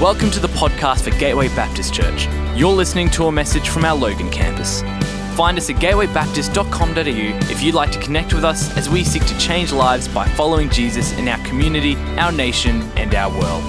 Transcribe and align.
Welcome 0.00 0.30
to 0.30 0.40
the 0.40 0.48
podcast 0.48 1.02
for 1.02 1.10
Gateway 1.18 1.48
Baptist 1.48 1.92
Church. 1.92 2.26
You're 2.56 2.72
listening 2.72 3.10
to 3.10 3.26
a 3.26 3.32
message 3.32 3.68
from 3.68 3.84
our 3.84 3.94
Logan 3.94 4.30
campus. 4.30 4.80
Find 5.36 5.58
us 5.58 5.68
at 5.68 5.76
gatewaybaptist.com.au 5.76 7.50
if 7.50 7.62
you'd 7.62 7.74
like 7.74 7.92
to 7.92 8.00
connect 8.00 8.32
with 8.32 8.42
us 8.42 8.74
as 8.78 8.88
we 8.88 9.04
seek 9.04 9.26
to 9.26 9.38
change 9.38 9.72
lives 9.72 10.08
by 10.08 10.26
following 10.26 10.70
Jesus 10.70 11.12
in 11.18 11.28
our 11.28 11.36
community, 11.44 11.96
our 12.16 12.32
nation, 12.32 12.80
and 12.96 13.14
our 13.14 13.30
world. 13.30 13.62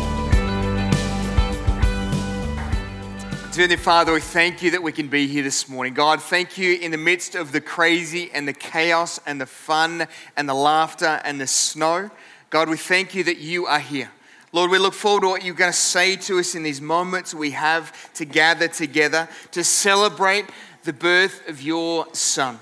Dearly 3.52 3.76
Father, 3.76 4.14
we 4.14 4.22
thank 4.22 4.64
you 4.64 4.72
that 4.72 4.82
we 4.82 4.94
can 4.94 5.10
be 5.10 5.28
here 5.28 5.44
this 5.44 5.68
morning. 5.68 5.94
God, 5.94 6.22
thank 6.22 6.58
you 6.58 6.78
in 6.78 6.92
the 6.92 6.98
midst 6.98 7.36
of 7.36 7.52
the 7.52 7.60
crazy 7.60 8.32
and 8.34 8.48
the 8.48 8.54
chaos 8.54 9.20
and 9.26 9.42
the 9.42 9.46
fun 9.46 10.08
and 10.38 10.48
the 10.48 10.54
laughter 10.54 11.20
and 11.26 11.42
the 11.42 11.48
snow. 11.48 12.10
God, 12.50 12.70
we 12.70 12.78
thank 12.78 13.14
you 13.16 13.26
that 13.26 13.40
you 13.40 13.66
are 13.66 13.82
here. 13.82 14.12
Lord, 14.54 14.70
we 14.70 14.80
look 14.80 14.94
forward 14.94 15.22
to 15.22 15.28
what 15.28 15.46
you're 15.46 15.56
going 15.56 15.72
to 15.72 15.78
say 15.78 16.18
to 16.18 16.38
us 16.40 16.56
in 16.56 16.64
these 16.64 16.82
moments 16.82 17.34
we 17.34 17.52
have 17.52 18.14
to 18.16 18.26
gather 18.26 18.68
together 18.68 19.30
to 19.52 19.64
celebrate 19.64 20.46
the 20.84 20.92
birth 20.92 21.48
of 21.48 21.62
your 21.62 22.14
Son. 22.14 22.60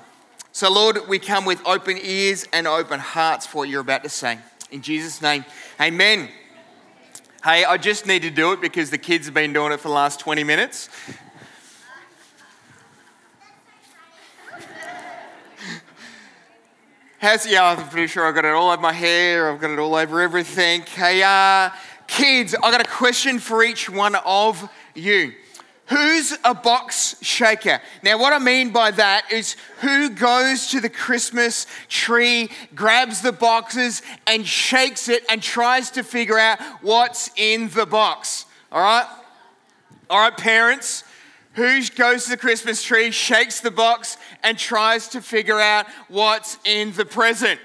So, 0.51 0.71
Lord, 0.71 0.99
we 1.07 1.17
come 1.17 1.45
with 1.45 1.65
open 1.65 1.97
ears 1.99 2.45
and 2.53 2.67
open 2.67 2.99
hearts 2.99 3.47
for 3.47 3.59
what 3.59 3.69
you're 3.69 3.81
about 3.81 4.03
to 4.03 4.09
say. 4.09 4.37
In 4.71 4.81
Jesus' 4.81 5.21
name, 5.21 5.45
amen. 5.81 6.29
Hey, 7.43 7.63
I 7.63 7.77
just 7.77 8.05
need 8.05 8.21
to 8.21 8.29
do 8.29 8.51
it 8.51 8.61
because 8.61 8.91
the 8.91 8.97
kids 8.97 9.25
have 9.25 9.33
been 9.33 9.53
doing 9.53 9.71
it 9.71 9.79
for 9.79 9.87
the 9.87 9.93
last 9.93 10.19
20 10.19 10.43
minutes. 10.43 10.89
How's, 17.21 17.45
yeah, 17.45 17.65
I'm 17.65 17.89
pretty 17.89 18.07
sure 18.07 18.25
I've 18.25 18.33
got 18.33 18.45
it 18.45 18.53
all 18.53 18.71
over 18.71 18.81
my 18.81 18.93
hair, 18.93 19.51
I've 19.51 19.59
got 19.59 19.71
it 19.71 19.77
all 19.77 19.93
over 19.93 20.21
everything. 20.21 20.83
Hey, 20.83 21.21
uh, 21.21 21.69
kids, 22.07 22.55
I've 22.55 22.71
got 22.71 22.79
a 22.79 22.89
question 22.89 23.39
for 23.39 23.61
each 23.61 23.89
one 23.89 24.15
of 24.15 24.71
you. 24.95 25.33
Who's 25.87 26.37
a 26.45 26.55
box 26.55 27.17
shaker? 27.21 27.81
Now, 28.03 28.17
what 28.19 28.31
I 28.31 28.39
mean 28.39 28.71
by 28.71 28.91
that 28.91 29.33
is 29.33 29.57
who 29.81 30.11
goes 30.11 30.67
to 30.67 30.79
the 30.79 30.87
Christmas 30.87 31.67
tree, 31.89 32.51
grabs 32.73 33.19
the 33.19 33.33
boxes, 33.33 34.01
and 34.25 34.47
shakes 34.47 35.09
it 35.09 35.25
and 35.29 35.43
tries 35.43 35.91
to 35.91 36.03
figure 36.03 36.39
out 36.39 36.61
what's 36.81 37.31
in 37.35 37.67
the 37.71 37.85
box? 37.85 38.45
All 38.71 38.81
right? 38.81 39.07
All 40.09 40.21
right, 40.21 40.37
parents, 40.37 41.03
who 41.53 41.81
goes 41.95 42.25
to 42.25 42.31
the 42.31 42.37
Christmas 42.37 42.83
tree, 42.83 43.11
shakes 43.11 43.59
the 43.59 43.71
box, 43.71 44.17
and 44.43 44.57
tries 44.57 45.07
to 45.09 45.21
figure 45.21 45.59
out 45.59 45.87
what's 46.07 46.57
in 46.65 46.93
the 46.93 47.05
present? 47.05 47.59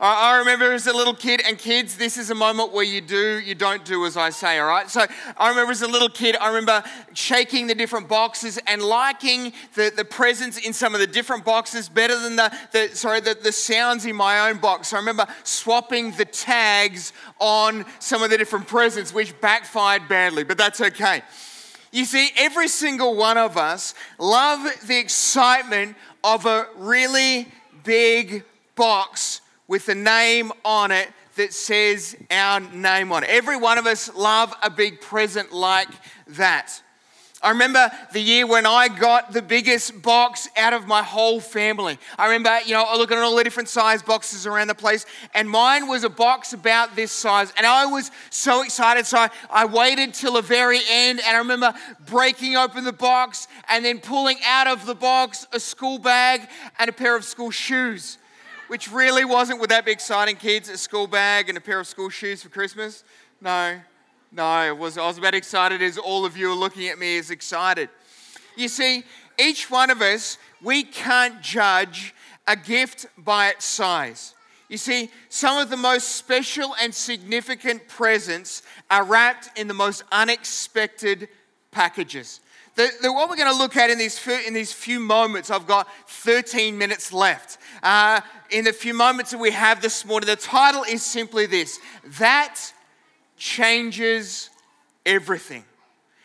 I 0.00 0.38
remember 0.38 0.72
as 0.72 0.86
a 0.86 0.92
little 0.92 1.14
kid, 1.14 1.40
and 1.46 1.56
kids, 1.56 1.96
this 1.96 2.18
is 2.18 2.30
a 2.30 2.34
moment 2.34 2.72
where 2.72 2.84
you 2.84 3.00
do, 3.00 3.38
you 3.38 3.54
don't 3.54 3.84
do 3.84 4.04
as 4.04 4.16
I 4.16 4.30
say, 4.30 4.58
all 4.58 4.66
right? 4.66 4.90
So 4.90 5.06
I 5.38 5.48
remember 5.48 5.70
as 5.70 5.82
a 5.82 5.88
little 5.88 6.08
kid, 6.08 6.36
I 6.36 6.48
remember 6.48 6.82
shaking 7.14 7.68
the 7.68 7.74
different 7.74 8.08
boxes 8.08 8.58
and 8.66 8.82
liking 8.82 9.52
the, 9.74 9.92
the 9.96 10.04
presents 10.04 10.58
in 10.58 10.72
some 10.72 10.94
of 10.94 11.00
the 11.00 11.06
different 11.06 11.44
boxes 11.44 11.88
better 11.88 12.18
than 12.18 12.36
the, 12.36 12.54
the 12.72 12.90
sorry, 12.94 13.20
the, 13.20 13.38
the 13.40 13.52
sounds 13.52 14.04
in 14.04 14.16
my 14.16 14.50
own 14.50 14.58
box. 14.58 14.88
So 14.88 14.96
I 14.96 15.00
remember 15.00 15.26
swapping 15.44 16.10
the 16.12 16.24
tags 16.24 17.12
on 17.38 17.86
some 18.00 18.22
of 18.22 18.30
the 18.30 18.36
different 18.36 18.66
presents, 18.66 19.14
which 19.14 19.40
backfired 19.40 20.08
badly, 20.08 20.42
but 20.42 20.58
that's 20.58 20.80
okay. 20.80 21.22
You 21.94 22.04
see, 22.04 22.30
every 22.36 22.66
single 22.66 23.14
one 23.14 23.38
of 23.38 23.56
us 23.56 23.94
love 24.18 24.68
the 24.88 24.98
excitement 24.98 25.96
of 26.24 26.44
a 26.44 26.66
really 26.76 27.46
big 27.84 28.42
box 28.74 29.40
with 29.68 29.88
a 29.88 29.94
name 29.94 30.50
on 30.64 30.90
it 30.90 31.08
that 31.36 31.52
says 31.52 32.16
our 32.32 32.58
name 32.58 33.12
on 33.12 33.22
it. 33.22 33.30
Every 33.30 33.56
one 33.56 33.78
of 33.78 33.86
us 33.86 34.12
love 34.12 34.52
a 34.60 34.70
big 34.70 35.00
present 35.00 35.52
like 35.52 35.86
that. 36.26 36.82
I 37.44 37.50
remember 37.50 37.90
the 38.12 38.20
year 38.20 38.46
when 38.46 38.64
I 38.64 38.88
got 38.88 39.32
the 39.32 39.42
biggest 39.42 40.00
box 40.00 40.48
out 40.56 40.72
of 40.72 40.86
my 40.86 41.02
whole 41.02 41.40
family. 41.40 41.98
I 42.18 42.24
remember, 42.24 42.58
you 42.64 42.72
know, 42.72 42.86
looking 42.96 43.18
at 43.18 43.22
all 43.22 43.36
the 43.36 43.44
different 43.44 43.68
size 43.68 44.02
boxes 44.02 44.46
around 44.46 44.68
the 44.68 44.74
place, 44.74 45.04
and 45.34 45.48
mine 45.48 45.86
was 45.86 46.04
a 46.04 46.08
box 46.08 46.54
about 46.54 46.96
this 46.96 47.12
size. 47.12 47.52
And 47.58 47.66
I 47.66 47.84
was 47.84 48.10
so 48.30 48.62
excited. 48.62 49.04
So 49.04 49.18
I, 49.18 49.30
I 49.50 49.66
waited 49.66 50.14
till 50.14 50.32
the 50.32 50.42
very 50.42 50.80
end, 50.90 51.20
and 51.20 51.36
I 51.36 51.38
remember 51.38 51.74
breaking 52.06 52.56
open 52.56 52.82
the 52.82 52.92
box 52.92 53.46
and 53.68 53.84
then 53.84 54.00
pulling 54.00 54.38
out 54.46 54.66
of 54.66 54.86
the 54.86 54.94
box 54.94 55.46
a 55.52 55.60
school 55.60 55.98
bag 55.98 56.48
and 56.78 56.88
a 56.88 56.94
pair 56.94 57.14
of 57.14 57.24
school 57.24 57.50
shoes, 57.50 58.16
which 58.68 58.90
really 58.90 59.26
wasn't, 59.26 59.60
would 59.60 59.70
that 59.70 59.84
be 59.84 59.92
exciting, 59.92 60.36
kids? 60.36 60.70
A 60.70 60.78
school 60.78 61.06
bag 61.06 61.50
and 61.50 61.58
a 61.58 61.60
pair 61.60 61.78
of 61.78 61.86
school 61.86 62.08
shoes 62.08 62.42
for 62.42 62.48
Christmas? 62.48 63.04
No, 63.42 63.80
no, 64.34 64.74
was, 64.74 64.98
I 64.98 65.06
was 65.06 65.16
about 65.16 65.34
excited 65.34 65.80
as 65.80 65.96
all 65.96 66.24
of 66.24 66.36
you 66.36 66.50
are 66.50 66.56
looking 66.56 66.88
at 66.88 66.98
me 66.98 67.18
as 67.18 67.30
excited. 67.30 67.88
You 68.56 68.66
see, 68.66 69.04
each 69.38 69.70
one 69.70 69.90
of 69.90 70.02
us, 70.02 70.38
we 70.60 70.82
can't 70.82 71.40
judge 71.40 72.12
a 72.48 72.56
gift 72.56 73.06
by 73.16 73.50
its 73.50 73.64
size. 73.64 74.34
You 74.68 74.76
see, 74.76 75.10
some 75.28 75.58
of 75.58 75.70
the 75.70 75.76
most 75.76 76.16
special 76.16 76.74
and 76.82 76.92
significant 76.92 77.86
presents 77.86 78.62
are 78.90 79.04
wrapped 79.04 79.56
in 79.56 79.68
the 79.68 79.74
most 79.74 80.02
unexpected 80.10 81.28
packages. 81.70 82.40
The, 82.74 82.90
the, 83.02 83.12
what 83.12 83.30
we're 83.30 83.36
going 83.36 83.52
to 83.52 83.56
look 83.58 83.76
at 83.76 83.88
in 83.88 83.98
these, 83.98 84.18
few, 84.18 84.36
in 84.44 84.52
these 84.52 84.72
few 84.72 84.98
moments, 84.98 85.48
I've 85.48 85.68
got 85.68 85.88
13 86.08 86.76
minutes 86.76 87.12
left. 87.12 87.58
Uh, 87.84 88.20
in 88.50 88.64
the 88.64 88.72
few 88.72 88.94
moments 88.94 89.30
that 89.30 89.38
we 89.38 89.52
have 89.52 89.80
this 89.80 90.04
morning, 90.04 90.26
the 90.26 90.34
title 90.34 90.82
is 90.82 91.04
simply 91.04 91.46
this 91.46 91.78
That 92.18 92.60
changes 93.36 94.50
everything. 95.04 95.64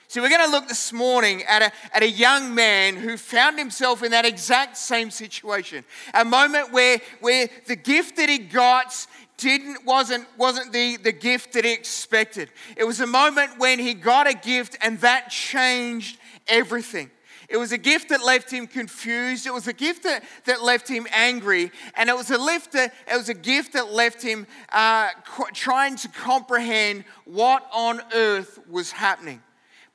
So, 0.08 0.24
we're 0.24 0.30
going 0.30 0.46
to 0.46 0.50
look 0.50 0.68
this 0.68 0.92
morning 0.92 1.44
at 1.44 1.62
a, 1.62 1.72
at 1.96 2.02
a 2.02 2.10
young 2.10 2.56
man 2.56 2.96
who 2.96 3.16
found 3.16 3.60
himself 3.60 4.02
in 4.02 4.10
that 4.10 4.26
exact 4.26 4.76
same 4.76 5.12
situation. 5.12 5.86
A 6.16 6.26
moment 6.26 6.72
where, 6.72 7.00
where 7.22 7.48
the 7.68 7.76
gift 7.76 8.16
that 8.16 8.28
he 8.28 8.40
got 8.40 9.06
didn't, 9.38 9.86
wasn't, 9.86 10.26
wasn't 10.36 10.74
the, 10.74 10.98
the 10.98 11.12
gift 11.12 11.54
that 11.54 11.64
he 11.64 11.72
expected. 11.72 12.50
It 12.76 12.86
was 12.86 13.00
a 13.00 13.08
moment 13.08 13.60
when 13.60 13.78
he 13.78 13.94
got 13.94 14.28
a 14.28 14.34
gift 14.34 14.78
and 14.82 15.00
that 15.02 15.30
changed 15.30 16.18
everything. 16.48 17.12
It 17.50 17.58
was 17.58 17.72
a 17.72 17.78
gift 17.80 18.10
that 18.10 18.24
left 18.24 18.52
him 18.52 18.68
confused. 18.68 19.48
It 19.48 19.54
was 19.54 19.68
a 19.68 19.74
gift 19.74 20.04
that, 20.04 20.24
that 20.46 20.62
left 20.62 20.88
him 20.88 21.08
angry. 21.12 21.72
And 21.96 22.08
it 22.08 22.16
was 22.16 22.30
a, 22.30 22.38
lift 22.38 22.76
it 22.76 22.92
was 23.12 23.28
a 23.28 23.34
gift 23.34 23.74
that 23.74 23.92
left 23.92 24.22
him 24.22 24.46
uh, 24.72 25.10
trying 25.54 25.96
to 25.98 26.08
comprehend 26.10 27.06
what 27.26 27.68
on 27.74 28.02
earth 28.14 28.60
was 28.70 28.92
happening. 28.92 29.42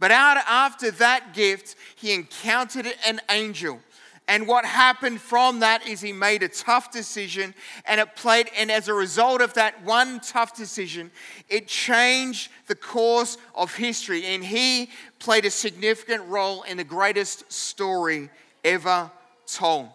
But 0.01 0.11
out 0.11 0.37
after 0.49 0.91
that 0.91 1.33
gift, 1.33 1.77
he 1.95 2.13
encountered 2.13 2.93
an 3.07 3.21
angel. 3.31 3.81
And 4.27 4.49
what 4.49 4.65
happened 4.65 5.21
from 5.21 5.61
that 5.61 5.87
is 5.87 6.01
he 6.01 6.13
made 6.13 6.43
a 6.43 6.49
tough 6.49 6.91
decision, 6.91 7.55
and 7.85 8.01
it 8.01 8.17
played, 8.17 8.51
and 8.57 8.71
as 8.71 8.89
a 8.89 8.95
result 8.95 9.43
of 9.43 9.53
that 9.55 9.85
one 9.85 10.21
tough 10.21 10.57
decision, 10.57 11.11
it 11.51 11.69
changed 11.69 12.51
the 12.67 12.75
course 12.75 13.37
of 13.55 13.75
history. 13.75 14.25
And 14.25 14.43
he 14.43 14.91
played 15.19 15.45
a 15.45 15.51
significant 15.51 16.25
role 16.27 16.63
in 16.63 16.79
the 16.79 16.85
greatest 16.85 17.53
story 17.53 18.31
ever 18.65 19.11
told. 19.47 19.91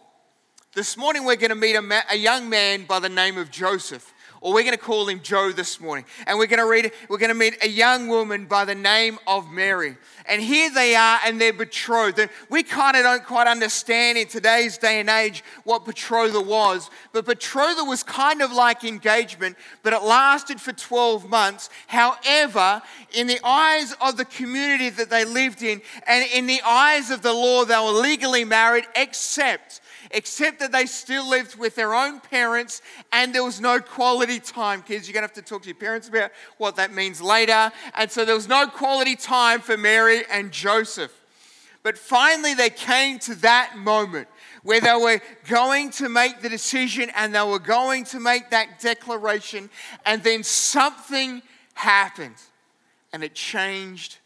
This 0.75 0.95
morning, 0.95 1.25
we're 1.25 1.35
going 1.35 1.49
to 1.49 1.55
meet 1.55 1.75
a, 1.75 1.81
ma- 1.81 2.01
a 2.11 2.15
young 2.15 2.47
man 2.47 2.85
by 2.85 2.99
the 2.99 3.09
name 3.09 3.39
of 3.39 3.49
Joseph 3.49 4.13
or 4.41 4.53
we're 4.53 4.63
going 4.63 4.75
to 4.75 4.77
call 4.77 5.07
him 5.07 5.21
Joe 5.21 5.51
this 5.51 5.79
morning. 5.79 6.05
And 6.25 6.37
we're 6.37 6.47
going 6.47 6.59
to 6.59 6.69
read, 6.69 6.91
we're 7.09 7.17
going 7.17 7.29
to 7.29 7.35
meet 7.35 7.57
a 7.63 7.67
young 7.67 8.07
woman 8.07 8.45
by 8.45 8.65
the 8.65 8.75
name 8.75 9.19
of 9.27 9.51
Mary. 9.51 9.97
And 10.27 10.41
here 10.41 10.69
they 10.69 10.95
are 10.95 11.19
and 11.25 11.41
they're 11.41 11.53
betrothed. 11.53 12.29
We 12.49 12.63
kind 12.63 12.95
of 12.95 13.03
don't 13.03 13.25
quite 13.25 13.47
understand 13.47 14.17
in 14.17 14.27
today's 14.27 14.77
day 14.77 14.99
and 14.99 15.09
age 15.09 15.43
what 15.63 15.85
betrothal 15.85 16.45
was, 16.45 16.89
but 17.11 17.25
betrothal 17.25 17.85
was 17.85 18.03
kind 18.03 18.41
of 18.41 18.51
like 18.51 18.83
engagement, 18.83 19.57
but 19.83 19.93
it 19.93 20.03
lasted 20.03 20.61
for 20.61 20.71
12 20.71 21.29
months. 21.29 21.69
However, 21.87 22.81
in 23.13 23.27
the 23.27 23.39
eyes 23.43 23.95
of 24.01 24.17
the 24.17 24.25
community 24.25 24.89
that 24.89 25.09
they 25.09 25.25
lived 25.25 25.63
in 25.63 25.81
and 26.07 26.25
in 26.31 26.47
the 26.47 26.61
eyes 26.65 27.11
of 27.11 27.21
the 27.21 27.33
law, 27.33 27.65
they 27.65 27.75
were 27.75 27.99
legally 27.99 28.45
married, 28.45 28.85
except 28.95 29.81
except 30.11 30.59
that 30.59 30.71
they 30.71 30.85
still 30.85 31.27
lived 31.29 31.55
with 31.55 31.75
their 31.75 31.93
own 31.93 32.19
parents 32.19 32.81
and 33.11 33.33
there 33.33 33.43
was 33.43 33.61
no 33.61 33.79
quality 33.79 34.39
time. 34.39 34.81
Kids, 34.81 35.07
you're 35.07 35.13
going 35.13 35.27
to 35.27 35.33
have 35.33 35.33
to 35.33 35.41
talk 35.41 35.61
to 35.63 35.67
your 35.67 35.75
parents 35.75 36.07
about 36.07 36.31
what 36.57 36.75
that 36.77 36.93
means 36.93 37.21
later. 37.21 37.71
And 37.93 38.11
so 38.11 38.25
there 38.25 38.35
was 38.35 38.47
no 38.47 38.67
quality 38.67 39.15
time 39.15 39.61
for 39.61 39.77
Mary 39.77 40.23
and 40.31 40.51
Joseph. 40.51 41.13
But 41.83 41.97
finally, 41.97 42.53
they 42.53 42.69
came 42.69 43.19
to 43.19 43.35
that 43.35 43.77
moment 43.77 44.27
where 44.63 44.81
they 44.81 44.93
were 44.93 45.21
going 45.47 45.89
to 45.91 46.09
make 46.09 46.41
the 46.41 46.49
decision 46.49 47.09
and 47.15 47.33
they 47.33 47.43
were 47.43 47.59
going 47.59 48.03
to 48.03 48.19
make 48.19 48.49
that 48.49 48.79
declaration, 48.79 49.69
and 50.05 50.21
then 50.21 50.43
something 50.43 51.41
happened 51.73 52.35
and 53.13 53.23
it 53.23 53.33
changed 53.33 54.17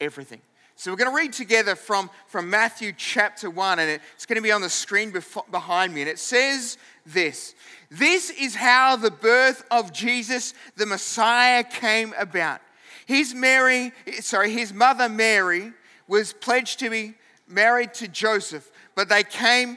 everything. 0.00 0.40
So 0.80 0.90
we're 0.90 0.96
going 0.96 1.10
to 1.10 1.14
read 1.14 1.34
together 1.34 1.76
from, 1.76 2.08
from 2.26 2.48
Matthew 2.48 2.94
chapter 2.96 3.50
1, 3.50 3.80
and 3.80 4.00
it's 4.14 4.24
going 4.24 4.36
to 4.36 4.42
be 4.42 4.50
on 4.50 4.62
the 4.62 4.70
screen 4.70 5.12
behind 5.50 5.92
me. 5.92 6.00
And 6.00 6.08
it 6.08 6.18
says 6.18 6.78
this 7.04 7.54
This 7.90 8.30
is 8.30 8.54
how 8.54 8.96
the 8.96 9.10
birth 9.10 9.62
of 9.70 9.92
Jesus, 9.92 10.54
the 10.76 10.86
Messiah, 10.86 11.64
came 11.64 12.14
about. 12.18 12.62
His 13.04 13.34
Mary, 13.34 13.92
sorry, 14.20 14.52
his 14.52 14.72
mother 14.72 15.10
Mary 15.10 15.74
was 16.08 16.32
pledged 16.32 16.78
to 16.78 16.88
be 16.88 17.12
married 17.46 17.92
to 17.94 18.08
Joseph, 18.08 18.70
but 18.94 19.10
they 19.10 19.22
came 19.22 19.76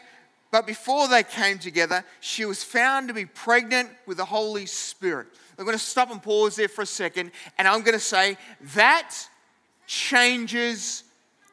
but 0.51 0.65
before 0.67 1.09
they 1.09 1.23
came 1.23 1.57
together, 1.57 2.05
she 2.19 2.45
was 2.45 2.63
found 2.63 3.07
to 3.07 3.13
be 3.13 3.25
pregnant 3.25 3.89
with 4.05 4.17
the 4.17 4.25
Holy 4.25 4.67
Spirit. 4.67 5.27
I'm 5.57 5.65
going 5.65 5.75
to 5.75 5.83
stop 5.83 6.11
and 6.11 6.21
pause 6.21 6.55
there 6.55 6.67
for 6.67 6.83
a 6.83 6.85
second, 6.85 7.31
and 7.57 7.67
I'm 7.67 7.81
going 7.81 7.95
to 7.95 7.99
say 7.99 8.37
that 8.75 9.15
changes 9.87 11.03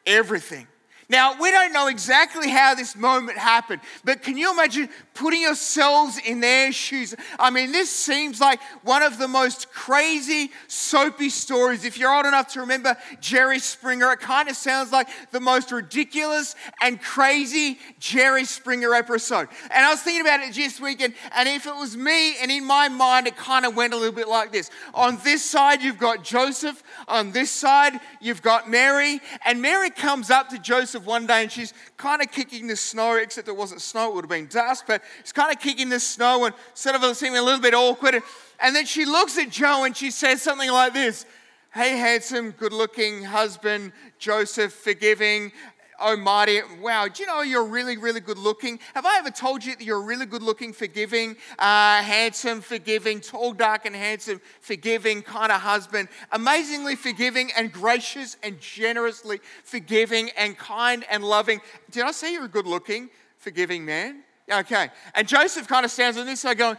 everything. 0.06 0.66
Now, 1.10 1.34
we 1.40 1.50
don't 1.50 1.72
know 1.72 1.88
exactly 1.88 2.48
how 2.48 2.76
this 2.76 2.94
moment 2.94 3.36
happened, 3.36 3.80
but 4.04 4.22
can 4.22 4.36
you 4.36 4.52
imagine 4.52 4.88
putting 5.12 5.42
yourselves 5.42 6.20
in 6.24 6.38
their 6.38 6.70
shoes? 6.70 7.16
I 7.36 7.50
mean, 7.50 7.72
this 7.72 7.90
seems 7.90 8.40
like 8.40 8.60
one 8.84 9.02
of 9.02 9.18
the 9.18 9.26
most 9.26 9.72
crazy, 9.72 10.52
soapy 10.68 11.28
stories. 11.28 11.84
If 11.84 11.98
you're 11.98 12.14
old 12.14 12.26
enough 12.26 12.52
to 12.52 12.60
remember 12.60 12.96
Jerry 13.20 13.58
Springer, 13.58 14.12
it 14.12 14.20
kind 14.20 14.48
of 14.48 14.54
sounds 14.54 14.92
like 14.92 15.08
the 15.32 15.40
most 15.40 15.72
ridiculous 15.72 16.54
and 16.80 17.02
crazy 17.02 17.80
Jerry 17.98 18.44
Springer 18.44 18.94
episode. 18.94 19.48
And 19.64 19.84
I 19.84 19.90
was 19.90 20.00
thinking 20.02 20.20
about 20.20 20.38
it 20.40 20.54
this 20.54 20.80
weekend, 20.80 21.14
and 21.34 21.48
if 21.48 21.66
it 21.66 21.74
was 21.74 21.96
me, 21.96 22.36
and 22.40 22.52
in 22.52 22.64
my 22.64 22.88
mind, 22.88 23.26
it 23.26 23.36
kind 23.36 23.66
of 23.66 23.74
went 23.74 23.94
a 23.94 23.96
little 23.96 24.14
bit 24.14 24.28
like 24.28 24.52
this. 24.52 24.70
On 24.94 25.18
this 25.24 25.44
side, 25.44 25.82
you've 25.82 25.98
got 25.98 26.22
Joseph, 26.22 26.84
on 27.08 27.32
this 27.32 27.50
side, 27.50 27.98
you've 28.20 28.42
got 28.42 28.70
Mary, 28.70 29.20
and 29.44 29.60
Mary 29.60 29.90
comes 29.90 30.30
up 30.30 30.50
to 30.50 30.58
Joseph 30.58 31.00
one 31.05 31.26
day 31.26 31.43
and 31.43 31.52
she's 31.52 31.75
kind 31.97 32.23
of 32.23 32.31
kicking 32.31 32.67
the 32.67 32.76
snow, 32.76 33.17
except 33.17 33.49
it 33.49 33.56
wasn't 33.56 33.81
snow, 33.81 34.08
it 34.08 34.14
would 34.14 34.25
have 34.25 34.31
been 34.31 34.47
dust, 34.47 34.85
but 34.87 35.02
she's 35.23 35.32
kind 35.32 35.55
of 35.55 35.61
kicking 35.61 35.88
the 35.88 36.00
snow 36.00 36.44
and 36.44 36.55
sort 36.75 36.97
of 36.97 37.17
seeming 37.17 37.38
a 37.38 37.43
little 37.43 37.61
bit 37.61 37.75
awkward. 37.75 38.23
And 38.61 38.75
then 38.75 38.87
she 38.87 39.05
looks 39.05 39.38
at 39.38 39.50
Joe 39.50 39.85
and 39.85 39.97
she 39.97 40.11
says 40.11 40.43
something 40.43 40.70
like 40.70 40.93
this 40.93 41.26
Hey, 41.73 41.97
handsome, 41.97 42.50
good 42.50 42.73
looking 42.73 43.23
husband, 43.23 43.93
Joseph, 44.19 44.73
forgiving, 44.73 45.52
oh 46.00 46.17
mighty, 46.17 46.61
wow, 46.81 47.06
do 47.08 47.23
you 47.23 47.26
know 47.26 47.43
you're 47.43 47.64
really, 47.64 47.97
really 47.97 48.20
good 48.20 48.38
looking? 48.38 48.79
Have 48.94 49.06
I 49.06 49.19
ever 49.19 49.31
told 49.31 49.64
you 49.64 49.76
that 49.76 49.85
you're 49.85 50.02
really 50.02 50.26
good 50.26 50.43
looking, 50.43 50.73
forgiving, 50.73 51.37
uh, 51.58 52.02
handsome, 52.02 52.61
forgiving, 52.61 53.20
tall, 53.20 53.52
dark, 53.52 53.87
and 53.87 53.94
handsome, 53.94 54.41
forgiving 54.61 55.23
kind 55.23 55.52
of 55.52 55.61
husband? 55.61 56.08
Amazingly 56.32 56.97
forgiving 56.97 57.50
and 57.56 57.73
gracious 57.73 58.37
and 58.43 58.61
generously 58.61 59.41
forgiving 59.64 60.31
and 60.37 60.56
kind 60.56 61.05
and 61.11 61.25
loving. 61.25 61.61
Did 61.91 62.05
I 62.05 62.12
say 62.12 62.32
you're 62.32 62.44
a 62.44 62.49
good 62.49 62.67
looking, 62.67 63.11
forgiving 63.38 63.85
man? 63.85 64.23
Okay. 64.50 64.88
And 65.14 65.29
Joseph 65.29 65.69
kind 65.69 65.85
of 65.85 65.91
stands 65.91 66.19
on 66.19 66.26
this 66.26 66.41
side 66.41 66.58
going, 66.58 66.76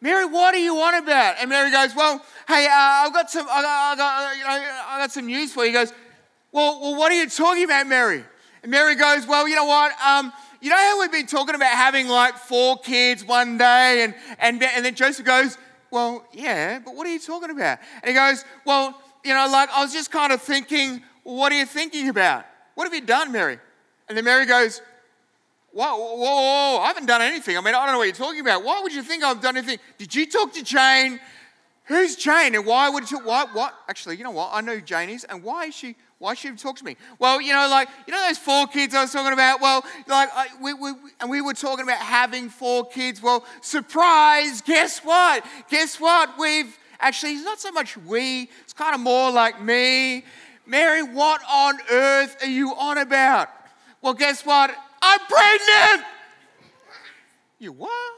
Mary, 0.00 0.24
what 0.24 0.52
do 0.52 0.60
you 0.60 0.74
want 0.74 0.96
about? 0.96 1.36
And 1.38 1.50
Mary 1.50 1.70
goes, 1.70 1.94
Well, 1.94 2.24
hey, 2.48 2.66
uh, 2.66 2.70
I've 2.72 3.12
got 3.12 3.30
some, 3.30 3.46
I 3.50 3.60
got, 3.60 3.92
I 3.92 3.96
got, 3.96 4.36
you 4.36 4.42
know, 4.44 4.80
I 4.88 4.98
got 4.98 5.12
some 5.12 5.26
news 5.26 5.52
for 5.52 5.64
you. 5.64 5.70
He 5.70 5.74
goes, 5.74 5.92
well, 6.52 6.80
well, 6.80 6.96
what 6.96 7.12
are 7.12 7.14
you 7.14 7.28
talking 7.28 7.64
about, 7.64 7.86
Mary? 7.86 8.24
And 8.62 8.70
Mary 8.70 8.94
goes, 8.94 9.26
Well, 9.26 9.48
you 9.48 9.56
know 9.56 9.64
what? 9.64 9.92
Um, 10.04 10.32
you 10.60 10.70
know 10.70 10.76
how 10.76 11.00
we've 11.00 11.12
been 11.12 11.26
talking 11.26 11.54
about 11.54 11.74
having 11.74 12.08
like 12.08 12.36
four 12.36 12.76
kids 12.78 13.24
one 13.24 13.56
day? 13.56 14.04
And, 14.04 14.14
and, 14.38 14.62
and 14.62 14.84
then 14.84 14.94
Joseph 14.94 15.24
goes, 15.24 15.56
Well, 15.90 16.24
yeah, 16.32 16.78
but 16.78 16.94
what 16.94 17.06
are 17.06 17.12
you 17.12 17.20
talking 17.20 17.50
about? 17.50 17.78
And 18.02 18.08
he 18.08 18.14
goes, 18.14 18.44
Well, 18.66 19.00
you 19.24 19.34
know, 19.34 19.48
like 19.50 19.70
I 19.70 19.82
was 19.82 19.92
just 19.92 20.10
kind 20.10 20.32
of 20.32 20.42
thinking, 20.42 21.02
What 21.22 21.52
are 21.52 21.58
you 21.58 21.66
thinking 21.66 22.08
about? 22.08 22.44
What 22.74 22.84
have 22.84 22.94
you 22.94 23.06
done, 23.06 23.32
Mary? 23.32 23.58
And 24.08 24.16
then 24.16 24.24
Mary 24.24 24.46
goes, 24.46 24.82
Whoa, 25.72 25.96
whoa, 25.96 26.16
whoa, 26.16 26.80
I 26.80 26.88
haven't 26.88 27.06
done 27.06 27.22
anything. 27.22 27.56
I 27.56 27.60
mean, 27.60 27.74
I 27.74 27.84
don't 27.84 27.92
know 27.92 27.98
what 27.98 28.04
you're 28.04 28.14
talking 28.14 28.40
about. 28.40 28.64
Why 28.64 28.82
would 28.82 28.92
you 28.92 29.02
think 29.02 29.22
I've 29.22 29.40
done 29.40 29.56
anything? 29.56 29.78
Did 29.98 30.14
you 30.14 30.26
talk 30.26 30.52
to 30.54 30.64
Jane? 30.64 31.20
Who's 31.84 32.16
Jane? 32.16 32.54
And 32.54 32.66
why 32.66 32.88
would 32.88 33.10
you, 33.10 33.20
what, 33.20 33.54
what? 33.54 33.74
Actually, 33.88 34.16
you 34.16 34.24
know 34.24 34.32
what? 34.32 34.50
I 34.52 34.60
know 34.60 34.74
who 34.74 34.80
Jane 34.80 35.10
is. 35.10 35.24
And 35.24 35.42
why 35.42 35.66
is 35.66 35.74
she, 35.74 35.96
why 36.20 36.34
should 36.34 36.50
you 36.50 36.56
talk 36.58 36.76
to 36.76 36.84
me? 36.84 36.98
Well, 37.18 37.40
you 37.40 37.54
know, 37.54 37.66
like, 37.70 37.88
you 38.06 38.12
know 38.12 38.20
those 38.26 38.36
four 38.36 38.66
kids 38.66 38.94
I 38.94 39.00
was 39.00 39.10
talking 39.10 39.32
about? 39.32 39.62
Well, 39.62 39.82
like, 40.06 40.28
I, 40.34 40.48
we, 40.60 40.74
we, 40.74 40.92
and 41.18 41.30
we 41.30 41.40
were 41.40 41.54
talking 41.54 41.82
about 41.82 41.96
having 41.96 42.50
four 42.50 42.86
kids. 42.86 43.22
Well, 43.22 43.42
surprise, 43.62 44.60
guess 44.60 44.98
what? 44.98 45.46
Guess 45.70 45.98
what? 45.98 46.38
We've, 46.38 46.78
actually, 47.00 47.32
it's 47.32 47.44
not 47.44 47.58
so 47.58 47.72
much 47.72 47.96
we, 47.96 48.50
it's 48.60 48.74
kind 48.74 48.94
of 48.94 49.00
more 49.00 49.30
like 49.30 49.62
me. 49.62 50.24
Mary, 50.66 51.02
what 51.02 51.40
on 51.50 51.78
earth 51.90 52.36
are 52.42 52.50
you 52.50 52.74
on 52.74 52.98
about? 52.98 53.48
Well, 54.02 54.12
guess 54.12 54.44
what? 54.44 54.76
I'm 55.00 55.20
pregnant. 55.20 56.06
You 57.58 57.72
what? 57.72 58.12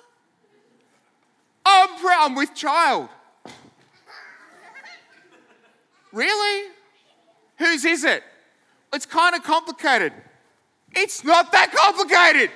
I'm, 1.65 1.89
pre- 2.01 2.17
I'm 2.19 2.35
with 2.35 2.53
child. 2.53 3.09
Really? 6.13 6.73
Whose 7.63 7.85
is 7.85 8.03
it? 8.03 8.25
It's 8.93 9.07
kind 9.07 9.37
of 9.37 9.45
complicated. 9.45 10.13
It's 10.97 11.23
not 11.23 11.53
that 11.53 11.71
complicated. 11.73 12.51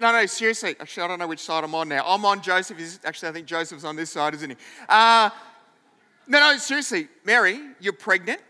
No, 0.00 0.10
no, 0.10 0.24
seriously. 0.24 0.74
Actually, 0.80 1.02
I 1.02 1.08
don't 1.08 1.18
know 1.18 1.26
which 1.26 1.40
side 1.40 1.64
I'm 1.64 1.74
on 1.74 1.90
now. 1.90 2.02
I'm 2.06 2.24
on 2.24 2.40
Joseph. 2.40 2.78
Actually, 3.04 3.28
I 3.28 3.32
think 3.32 3.46
Joseph's 3.46 3.84
on 3.84 3.94
this 3.94 4.08
side, 4.08 4.32
isn't 4.32 4.48
he? 4.48 4.56
Uh, 4.88 5.28
no, 6.26 6.40
no, 6.40 6.56
seriously. 6.56 7.08
Mary, 7.26 7.60
you're 7.78 7.92
pregnant. 7.92 8.40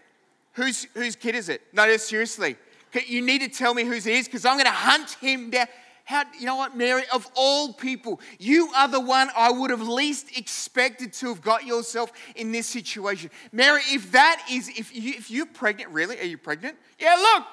Whose, 0.52 0.84
whose 0.94 1.16
kid 1.16 1.34
is 1.34 1.48
it? 1.48 1.62
No, 1.72 1.84
no, 1.84 1.96
seriously. 1.96 2.56
You 3.04 3.20
need 3.20 3.40
to 3.40 3.48
tell 3.48 3.74
me 3.74 3.82
whose 3.82 4.06
it 4.06 4.14
is 4.14 4.26
because 4.26 4.44
I'm 4.44 4.54
going 4.54 4.66
to 4.66 4.70
hunt 4.70 5.16
him 5.20 5.50
down. 5.50 5.66
How, 6.06 6.22
you 6.38 6.46
know 6.46 6.54
what, 6.54 6.76
Mary, 6.76 7.02
of 7.12 7.28
all 7.34 7.72
people, 7.72 8.20
you 8.38 8.70
are 8.76 8.86
the 8.86 9.00
one 9.00 9.28
I 9.36 9.50
would 9.50 9.70
have 9.70 9.82
least 9.82 10.38
expected 10.38 11.12
to 11.14 11.30
have 11.30 11.42
got 11.42 11.66
yourself 11.66 12.12
in 12.36 12.52
this 12.52 12.68
situation. 12.68 13.28
Mary, 13.50 13.80
if 13.88 14.12
that 14.12 14.40
is, 14.48 14.68
if, 14.68 14.94
you, 14.94 15.14
if 15.16 15.32
you're 15.32 15.46
pregnant, 15.46 15.90
really, 15.90 16.16
are 16.20 16.24
you 16.24 16.38
pregnant? 16.38 16.76
Yeah, 17.00 17.16
look. 17.16 17.44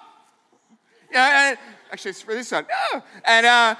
Yeah, 1.11 1.55
actually, 1.91 2.11
it's 2.11 2.21
for 2.21 2.35
this 2.35 2.49
side. 2.49 2.67
No. 2.93 3.01
And 3.25 3.45
uh, 3.47 3.75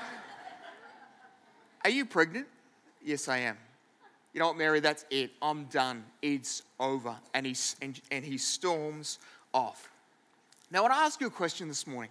are 1.83 1.91
you 1.91 2.03
pregnant? 2.05 2.47
Yes, 3.05 3.27
I 3.27 3.37
am. 3.37 3.57
You 4.33 4.39
know 4.39 4.47
what, 4.47 4.57
Mary, 4.57 4.79
that's 4.79 5.05
it. 5.11 5.33
I'm 5.39 5.65
done. 5.65 6.03
It's 6.23 6.63
over. 6.79 7.15
And 7.35 7.45
he, 7.45 7.55
and, 7.79 8.01
and 8.09 8.25
he 8.25 8.39
storms 8.39 9.19
off. 9.53 9.91
Now, 10.71 10.79
I 10.79 10.81
want 10.81 10.93
to 10.95 10.99
ask 10.99 11.21
you 11.21 11.27
a 11.27 11.29
question 11.29 11.67
this 11.67 11.85
morning. 11.85 12.09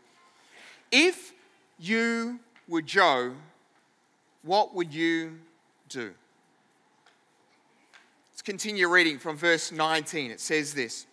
If 0.93 1.33
you 1.81 2.39
were 2.69 2.83
Joe, 2.83 3.35
what 4.43 4.75
would 4.75 4.93
you 4.93 5.39
do? 5.89 6.13
Let's 8.33 8.43
continue 8.43 8.89
reading 8.89 9.19
from 9.19 9.37
verse 9.37 9.71
19. 9.71 10.31
It 10.31 10.41
says 10.41 10.75
this 10.75 11.07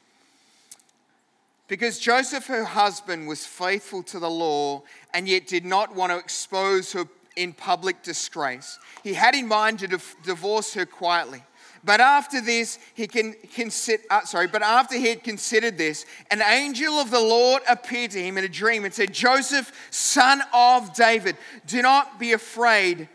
Because 1.67 1.99
Joseph, 1.99 2.47
her 2.47 2.63
husband, 2.63 3.27
was 3.27 3.45
faithful 3.45 4.03
to 4.03 4.19
the 4.19 4.29
law 4.29 4.83
and 5.13 5.27
yet 5.27 5.47
did 5.47 5.65
not 5.65 5.95
want 5.95 6.11
to 6.11 6.17
expose 6.17 6.93
her 6.93 7.05
in 7.35 7.53
public 7.53 8.03
disgrace, 8.03 8.79
he 9.03 9.13
had 9.13 9.33
in 9.33 9.47
mind 9.47 9.79
to 9.79 9.87
divorce 10.23 10.73
her 10.73 10.85
quietly. 10.85 11.43
But 11.83 12.01
after 12.01 12.41
this, 12.41 12.77
he 12.93 13.07
can 13.07 13.35
consider, 13.53 14.03
uh, 14.09 14.21
sorry, 14.25 14.47
but 14.47 14.61
after 14.61 14.95
he 14.95 15.07
had 15.07 15.23
considered 15.23 15.77
this, 15.77 16.05
an 16.29 16.41
angel 16.41 16.95
of 16.95 17.11
the 17.11 17.19
Lord 17.19 17.61
appeared 17.67 18.11
to 18.11 18.21
him 18.21 18.37
in 18.37 18.43
a 18.43 18.49
dream 18.49 18.85
and 18.85 18.93
said, 18.93 19.13
Joseph, 19.13 19.71
son 19.91 20.41
of 20.53 20.93
David, 20.93 21.37
do 21.65 21.81
not 21.81 22.19
be 22.19 22.33
afraid 22.33 23.07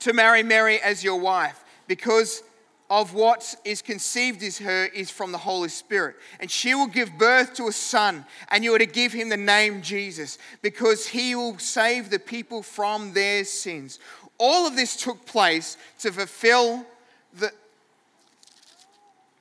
to 0.00 0.12
marry 0.12 0.42
Mary 0.42 0.80
as 0.80 1.02
your 1.04 1.20
wife, 1.20 1.64
because 1.86 2.42
of 2.90 3.14
what 3.14 3.54
is 3.64 3.80
conceived 3.80 4.42
is 4.42 4.58
her 4.58 4.84
is 4.84 5.10
from 5.10 5.32
the 5.32 5.38
Holy 5.38 5.70
Spirit. 5.70 6.14
And 6.40 6.50
she 6.50 6.74
will 6.74 6.88
give 6.88 7.16
birth 7.16 7.54
to 7.54 7.68
a 7.68 7.72
son, 7.72 8.26
and 8.50 8.62
you 8.62 8.74
are 8.74 8.78
to 8.78 8.84
give 8.84 9.14
him 9.14 9.30
the 9.30 9.36
name 9.38 9.80
Jesus, 9.80 10.36
because 10.60 11.06
he 11.06 11.34
will 11.34 11.58
save 11.58 12.10
the 12.10 12.18
people 12.18 12.62
from 12.62 13.14
their 13.14 13.44
sins 13.44 13.98
all 14.42 14.66
of 14.66 14.74
this 14.74 14.96
took 14.96 15.24
place 15.24 15.76
to 16.00 16.10
fulfill 16.10 16.84
the 17.38 17.52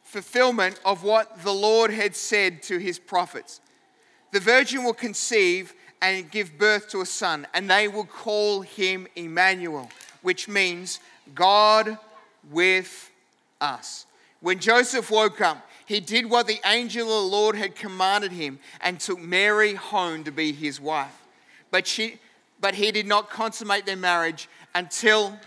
fulfillment 0.04 0.80
of 0.86 1.04
what 1.04 1.42
the 1.42 1.52
Lord 1.52 1.90
had 1.90 2.16
said 2.16 2.62
to 2.64 2.78
his 2.78 3.00
prophets. 3.00 3.62
The 4.32 4.40
virgin 4.40 4.84
will 4.84 4.94
conceive 4.94 5.74
and 6.04 6.30
give 6.30 6.56
birth 6.60 6.90
to 6.90 7.02
a 7.02 7.08
son, 7.08 7.48
and 7.56 7.68
they 7.68 7.88
will 7.88 8.06
call 8.06 8.62
him 8.62 9.08
Emmanuel, 9.16 9.90
which 10.22 10.48
means 10.48 11.00
God 11.34 11.98
with 12.52 13.10
us. 13.60 14.06
When 14.40 14.60
Joseph 14.60 15.10
woke 15.10 15.42
up, 15.42 15.68
he 15.88 16.00
did 16.00 16.30
what 16.30 16.46
the 16.46 16.60
angel 16.64 17.08
of 17.08 17.24
the 17.24 17.36
Lord 17.36 17.56
had 17.56 17.76
commanded 17.76 18.34
him 18.34 18.60
and 18.82 19.00
took 19.00 19.20
Mary 19.20 19.74
home 19.74 20.24
to 20.26 20.32
be 20.32 20.52
his 20.52 20.80
wife. 20.80 21.26
But, 21.72 21.88
she, 21.88 22.20
but 22.60 22.76
he 22.76 22.92
did 22.92 23.08
not 23.08 23.32
consummate 23.32 23.88
their 23.88 23.96
marriage 23.96 24.48
until, 24.74 25.38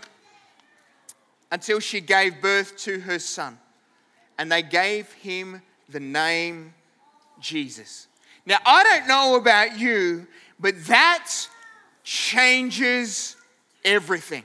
until 1.51 1.79
she 1.79 2.01
gave 2.01 2.41
birth 2.41 2.77
to 2.77 2.99
her 2.99 3.19
son. 3.19 3.57
And 4.37 4.51
they 4.51 4.61
gave 4.61 5.11
him 5.13 5.61
the 5.89 5.99
name 5.99 6.73
Jesus. 7.39 8.07
Now, 8.45 8.57
I 8.65 8.83
don't 8.83 9.07
know 9.07 9.35
about 9.35 9.79
you, 9.79 10.27
but 10.59 10.85
that 10.85 11.31
changes 12.03 13.35
everything. 13.83 14.43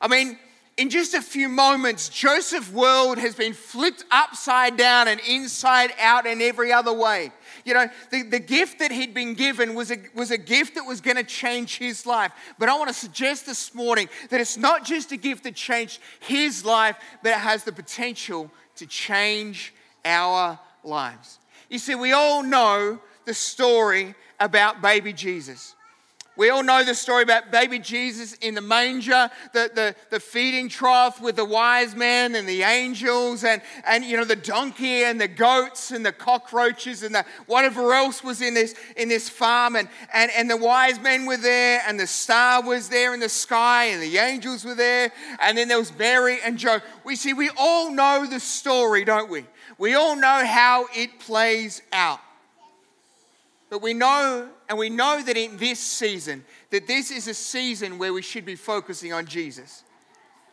I 0.00 0.08
mean, 0.08 0.38
in 0.76 0.90
just 0.90 1.14
a 1.14 1.20
few 1.20 1.48
moments, 1.48 2.08
Joseph's 2.08 2.70
world 2.70 3.18
has 3.18 3.34
been 3.34 3.52
flipped 3.52 4.04
upside 4.10 4.76
down 4.76 5.08
and 5.08 5.20
inside 5.28 5.92
out 6.00 6.26
and 6.26 6.40
every 6.40 6.72
other 6.72 6.92
way. 6.92 7.32
You 7.64 7.74
know, 7.74 7.88
the, 8.10 8.22
the 8.22 8.38
gift 8.38 8.78
that 8.78 8.90
he'd 8.90 9.14
been 9.14 9.34
given 9.34 9.74
was 9.74 9.90
a, 9.90 9.98
was 10.14 10.30
a 10.30 10.38
gift 10.38 10.74
that 10.74 10.84
was 10.84 11.00
going 11.00 11.16
to 11.16 11.24
change 11.24 11.78
his 11.78 12.06
life. 12.06 12.32
But 12.58 12.68
I 12.68 12.76
want 12.76 12.88
to 12.88 12.94
suggest 12.94 13.46
this 13.46 13.74
morning 13.74 14.08
that 14.30 14.40
it's 14.40 14.56
not 14.56 14.84
just 14.84 15.12
a 15.12 15.16
gift 15.16 15.44
that 15.44 15.54
changed 15.54 16.00
his 16.20 16.64
life, 16.64 16.96
but 17.22 17.30
it 17.30 17.38
has 17.38 17.64
the 17.64 17.72
potential 17.72 18.50
to 18.76 18.86
change 18.86 19.74
our 20.04 20.58
lives. 20.84 21.38
You 21.68 21.78
see, 21.78 21.94
we 21.94 22.12
all 22.12 22.42
know 22.42 23.00
the 23.24 23.34
story 23.34 24.14
about 24.40 24.80
baby 24.80 25.12
Jesus. 25.12 25.74
We 26.38 26.50
all 26.50 26.62
know 26.62 26.84
the 26.84 26.94
story 26.94 27.24
about 27.24 27.50
baby 27.50 27.80
Jesus 27.80 28.34
in 28.34 28.54
the 28.54 28.60
manger, 28.60 29.28
the, 29.52 29.72
the, 29.74 29.96
the 30.10 30.20
feeding 30.20 30.68
trough 30.68 31.20
with 31.20 31.34
the 31.34 31.44
wise 31.44 31.96
men 31.96 32.36
and 32.36 32.48
the 32.48 32.62
angels, 32.62 33.42
and, 33.42 33.60
and 33.84 34.04
you 34.04 34.16
know, 34.16 34.24
the 34.24 34.36
donkey 34.36 35.02
and 35.02 35.20
the 35.20 35.26
goats 35.26 35.90
and 35.90 36.06
the 36.06 36.12
cockroaches 36.12 37.02
and 37.02 37.12
the 37.12 37.24
whatever 37.46 37.92
else 37.92 38.22
was 38.22 38.40
in 38.40 38.54
this, 38.54 38.76
in 38.96 39.08
this 39.08 39.28
farm. 39.28 39.74
And, 39.74 39.88
and, 40.14 40.30
and 40.30 40.48
the 40.48 40.56
wise 40.56 41.00
men 41.00 41.26
were 41.26 41.36
there, 41.36 41.82
and 41.88 41.98
the 41.98 42.06
star 42.06 42.62
was 42.62 42.88
there 42.88 43.14
in 43.14 43.18
the 43.18 43.28
sky, 43.28 43.86
and 43.86 44.00
the 44.00 44.18
angels 44.18 44.64
were 44.64 44.76
there, 44.76 45.10
and 45.40 45.58
then 45.58 45.66
there 45.66 45.78
was 45.78 45.92
Mary 45.98 46.38
and 46.44 46.56
Joe. 46.56 46.78
We 47.02 47.16
see, 47.16 47.32
we 47.32 47.50
all 47.58 47.90
know 47.90 48.28
the 48.30 48.38
story, 48.38 49.04
don't 49.04 49.28
we? 49.28 49.44
We 49.76 49.94
all 49.94 50.14
know 50.14 50.46
how 50.46 50.86
it 50.94 51.18
plays 51.18 51.82
out. 51.92 52.20
But 53.70 53.82
we 53.82 53.92
know, 53.92 54.48
and 54.68 54.78
we 54.78 54.88
know 54.88 55.22
that 55.22 55.36
in 55.36 55.56
this 55.58 55.78
season, 55.78 56.44
that 56.70 56.86
this 56.86 57.10
is 57.10 57.28
a 57.28 57.34
season 57.34 57.98
where 57.98 58.12
we 58.12 58.22
should 58.22 58.46
be 58.46 58.54
focusing 58.54 59.12
on 59.12 59.26
Jesus. 59.26 59.82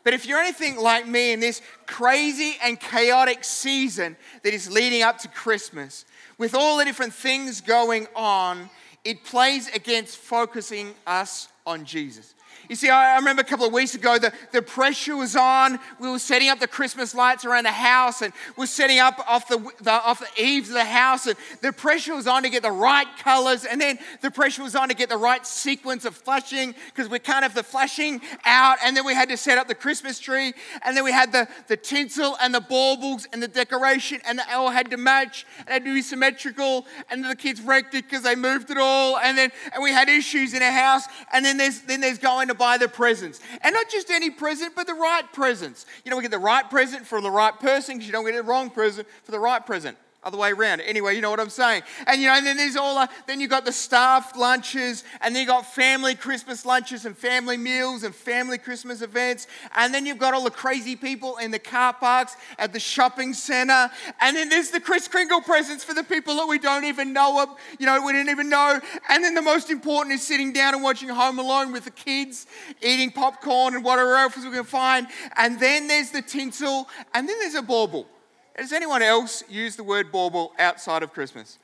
But 0.03 0.13
if 0.13 0.27
you're 0.27 0.39
anything 0.39 0.77
like 0.77 1.07
me 1.07 1.31
in 1.31 1.39
this 1.39 1.61
crazy 1.87 2.57
and 2.63 2.79
chaotic 2.79 3.43
season 3.43 4.15
that 4.43 4.53
is 4.53 4.69
leading 4.69 5.01
up 5.01 5.17
to 5.19 5.27
Christmas, 5.27 6.05
with 6.37 6.53
all 6.53 6.77
the 6.77 6.85
different 6.85 7.13
things 7.13 7.61
going 7.61 8.07
on, 8.15 8.69
it 9.03 9.23
plays 9.23 9.73
against 9.73 10.17
focusing 10.17 10.93
us 11.07 11.47
on 11.65 11.85
Jesus. 11.85 12.35
You 12.69 12.75
see, 12.75 12.89
I 12.89 13.15
remember 13.17 13.41
a 13.41 13.45
couple 13.45 13.65
of 13.65 13.73
weeks 13.73 13.93
ago, 13.93 14.17
the, 14.17 14.33
the 14.51 14.61
pressure 14.61 15.15
was 15.15 15.35
on. 15.35 15.79
We 15.99 16.09
were 16.09 16.19
setting 16.19 16.49
up 16.49 16.59
the 16.59 16.67
Christmas 16.67 17.13
lights 17.13 17.45
around 17.45 17.65
the 17.65 17.71
house 17.71 18.21
and 18.21 18.33
we're 18.57 18.65
setting 18.65 18.99
up 18.99 19.19
off 19.27 19.47
the, 19.47 19.57
the, 19.81 19.91
off 19.91 20.19
the 20.19 20.43
eaves 20.43 20.69
of 20.69 20.75
the 20.75 20.85
house. 20.85 21.27
And 21.27 21.35
the 21.61 21.71
pressure 21.71 22.15
was 22.15 22.27
on 22.27 22.43
to 22.43 22.49
get 22.49 22.63
the 22.63 22.71
right 22.71 23.07
colors. 23.19 23.65
And 23.65 23.79
then 23.79 23.99
the 24.21 24.31
pressure 24.31 24.63
was 24.63 24.75
on 24.75 24.89
to 24.89 24.95
get 24.95 25.09
the 25.09 25.17
right 25.17 25.45
sequence 25.45 26.05
of 26.05 26.15
flashing 26.15 26.73
because 26.87 27.09
we 27.09 27.19
can't 27.19 27.43
have 27.43 27.53
the 27.53 27.63
flashing 27.63 28.21
out. 28.45 28.77
And 28.83 28.97
then 28.97 29.05
we 29.05 29.13
had 29.13 29.29
to 29.29 29.37
set 29.37 29.57
up 29.57 29.67
the 29.67 29.75
Christmas 29.75 30.19
tree. 30.19 30.53
And 30.83 30.97
then 30.97 31.03
we 31.03 31.11
had 31.11 31.31
the, 31.31 31.47
the 31.67 31.77
tinsel 31.77 32.35
and 32.41 32.53
the 32.53 32.61
baubles 32.61 33.27
and 33.31 33.43
the 33.43 33.47
decoration. 33.47 34.21
And 34.25 34.39
they 34.39 34.53
all 34.53 34.71
had 34.71 34.89
to 34.89 34.97
match 34.97 35.45
and 35.59 35.69
had 35.69 35.85
to 35.85 35.93
be 35.93 36.01
symmetrical. 36.01 36.87
And 37.11 37.23
the 37.23 37.35
kids 37.35 37.61
wrecked 37.61 37.93
it 37.93 38.05
because 38.05 38.23
they 38.23 38.35
moved 38.35 38.71
it 38.71 38.77
all. 38.77 39.17
And 39.17 39.37
then 39.37 39.51
and 39.73 39.83
we 39.83 39.91
had 39.91 40.09
issues 40.09 40.53
in 40.53 40.63
our 40.63 40.71
house. 40.71 41.03
And 41.31 41.45
then 41.45 41.57
there's, 41.57 41.81
then 41.81 42.01
there's 42.01 42.17
going 42.17 42.47
to 42.47 42.54
buy 42.57 42.77
the 42.77 42.87
presents. 42.87 43.39
And 43.61 43.73
not 43.73 43.89
just 43.89 44.09
any 44.09 44.29
present, 44.29 44.75
but 44.75 44.87
the 44.87 44.93
right 44.93 45.31
presents. 45.33 45.85
You 46.03 46.11
know, 46.11 46.17
we 46.17 46.23
get 46.23 46.31
the 46.31 46.39
right 46.39 46.69
present 46.69 47.05
for 47.05 47.21
the 47.21 47.31
right 47.31 47.57
person 47.59 47.95
because 47.95 48.07
you 48.07 48.13
don't 48.13 48.25
get 48.25 48.35
the 48.35 48.43
wrong 48.43 48.69
present 48.69 49.07
for 49.23 49.31
the 49.31 49.39
right 49.39 49.65
present 49.65 49.97
other 50.25 50.37
way 50.37 50.51
around. 50.51 50.81
Anyway, 50.81 51.15
you 51.15 51.21
know 51.21 51.29
what 51.29 51.39
I'm 51.39 51.49
saying. 51.49 51.83
And 52.07 52.19
you 52.19 52.27
know, 52.27 52.33
and 52.33 52.45
then 52.45 52.57
there's 52.57 52.75
all, 52.75 52.97
uh, 52.97 53.07
then 53.27 53.39
you 53.39 53.47
got 53.47 53.63
the 53.63 53.71
staff 53.71 54.35
lunches, 54.35 55.03
and 55.21 55.35
then 55.35 55.41
you 55.43 55.47
got 55.47 55.71
family 55.73 56.15
Christmas 56.15 56.65
lunches 56.65 57.05
and 57.05 57.15
family 57.15 57.57
meals 57.57 58.03
and 58.03 58.13
family 58.13 58.57
Christmas 58.57 59.01
events, 59.01 59.45
and 59.75 59.93
then 59.93 60.05
you've 60.05 60.17
got 60.17 60.33
all 60.33 60.43
the 60.43 60.49
crazy 60.49 60.95
people 60.95 61.37
in 61.37 61.51
the 61.51 61.59
car 61.59 61.93
parks 61.93 62.35
at 62.57 62.73
the 62.73 62.79
shopping 62.79 63.33
center, 63.33 63.89
and 64.19 64.35
then 64.35 64.49
there's 64.49 64.71
the 64.71 64.79
Kris 64.79 65.07
Kringle 65.07 65.41
presents 65.41 65.83
for 65.83 65.93
the 65.93 66.03
people 66.03 66.35
that 66.37 66.47
we 66.47 66.57
don't 66.57 66.85
even 66.85 67.13
know, 67.13 67.55
you 67.79 67.85
know, 67.85 68.01
we 68.03 68.11
didn't 68.11 68.29
even 68.29 68.49
know, 68.49 68.79
and 69.09 69.23
then 69.23 69.35
the 69.35 69.41
most 69.41 69.69
important 69.69 70.15
is 70.15 70.25
sitting 70.25 70.51
down 70.51 70.73
and 70.73 70.81
watching 70.81 71.09
Home 71.09 71.37
Alone 71.37 71.71
with 71.71 71.85
the 71.85 71.91
kids, 71.91 72.47
eating 72.81 73.11
popcorn 73.11 73.75
and 73.75 73.83
whatever 73.83 74.15
else 74.15 74.35
we 74.37 74.49
can 74.49 74.63
find, 74.63 75.07
and 75.37 75.59
then 75.59 75.87
there's 75.87 76.09
the 76.09 76.23
tinsel, 76.23 76.89
and 77.13 77.29
then 77.29 77.37
there's 77.39 77.53
a 77.53 77.61
bauble. 77.61 78.07
Does 78.57 78.71
anyone 78.71 79.01
else 79.01 79.43
use 79.49 79.75
the 79.75 79.83
word 79.83 80.11
bauble 80.11 80.53
outside 80.57 81.03
of 81.03 81.13
Christmas? 81.13 81.59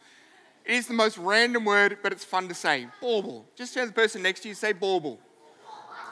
It 0.65 0.73
is 0.73 0.87
the 0.87 0.93
most 0.93 1.17
random 1.17 1.65
word, 1.65 1.97
but 2.03 2.11
it's 2.11 2.25
fun 2.25 2.47
to 2.49 2.53
say. 2.53 2.87
Bauble. 2.99 3.45
Just 3.55 3.73
tell 3.73 3.85
the 3.85 3.93
person 3.93 4.21
next 4.21 4.41
to 4.41 4.49
you, 4.49 4.53
say 4.53 4.73
bauble. 4.73 5.19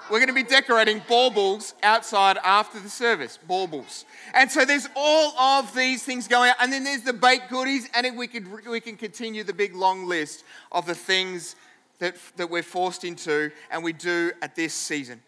We're 0.10 0.18
going 0.18 0.30
to 0.30 0.34
be 0.34 0.44
decorating 0.44 1.04
baubles 1.08 1.76
outside 1.84 2.38
after 2.44 2.80
the 2.80 2.90
service. 2.90 3.38
Baubles. 3.38 4.06
And 4.34 4.50
so 4.50 4.66
there's 4.66 4.88
all 4.96 5.38
of 5.38 5.76
these 5.76 6.04
things 6.04 6.28
going 6.28 6.50
on. 6.50 6.56
And 6.62 6.74
then 6.74 6.84
there's 6.84 7.04
the 7.04 7.14
baked 7.14 7.50
goodies, 7.50 7.88
and 7.94 8.18
we, 8.18 8.26
could, 8.26 8.68
we 8.68 8.80
can 8.80 8.98
continue 8.98 9.44
the 9.44 9.54
big 9.54 9.76
long 9.76 10.08
list 10.08 10.44
of 10.72 10.88
the 10.88 10.96
things 10.96 11.56
that, 12.00 12.16
that 12.38 12.50
we're 12.50 12.64
forced 12.64 13.04
into 13.04 13.52
and 13.70 13.84
we 13.84 13.94
do 13.94 14.32
at 14.42 14.56
this 14.56 14.74
season. 14.74 15.22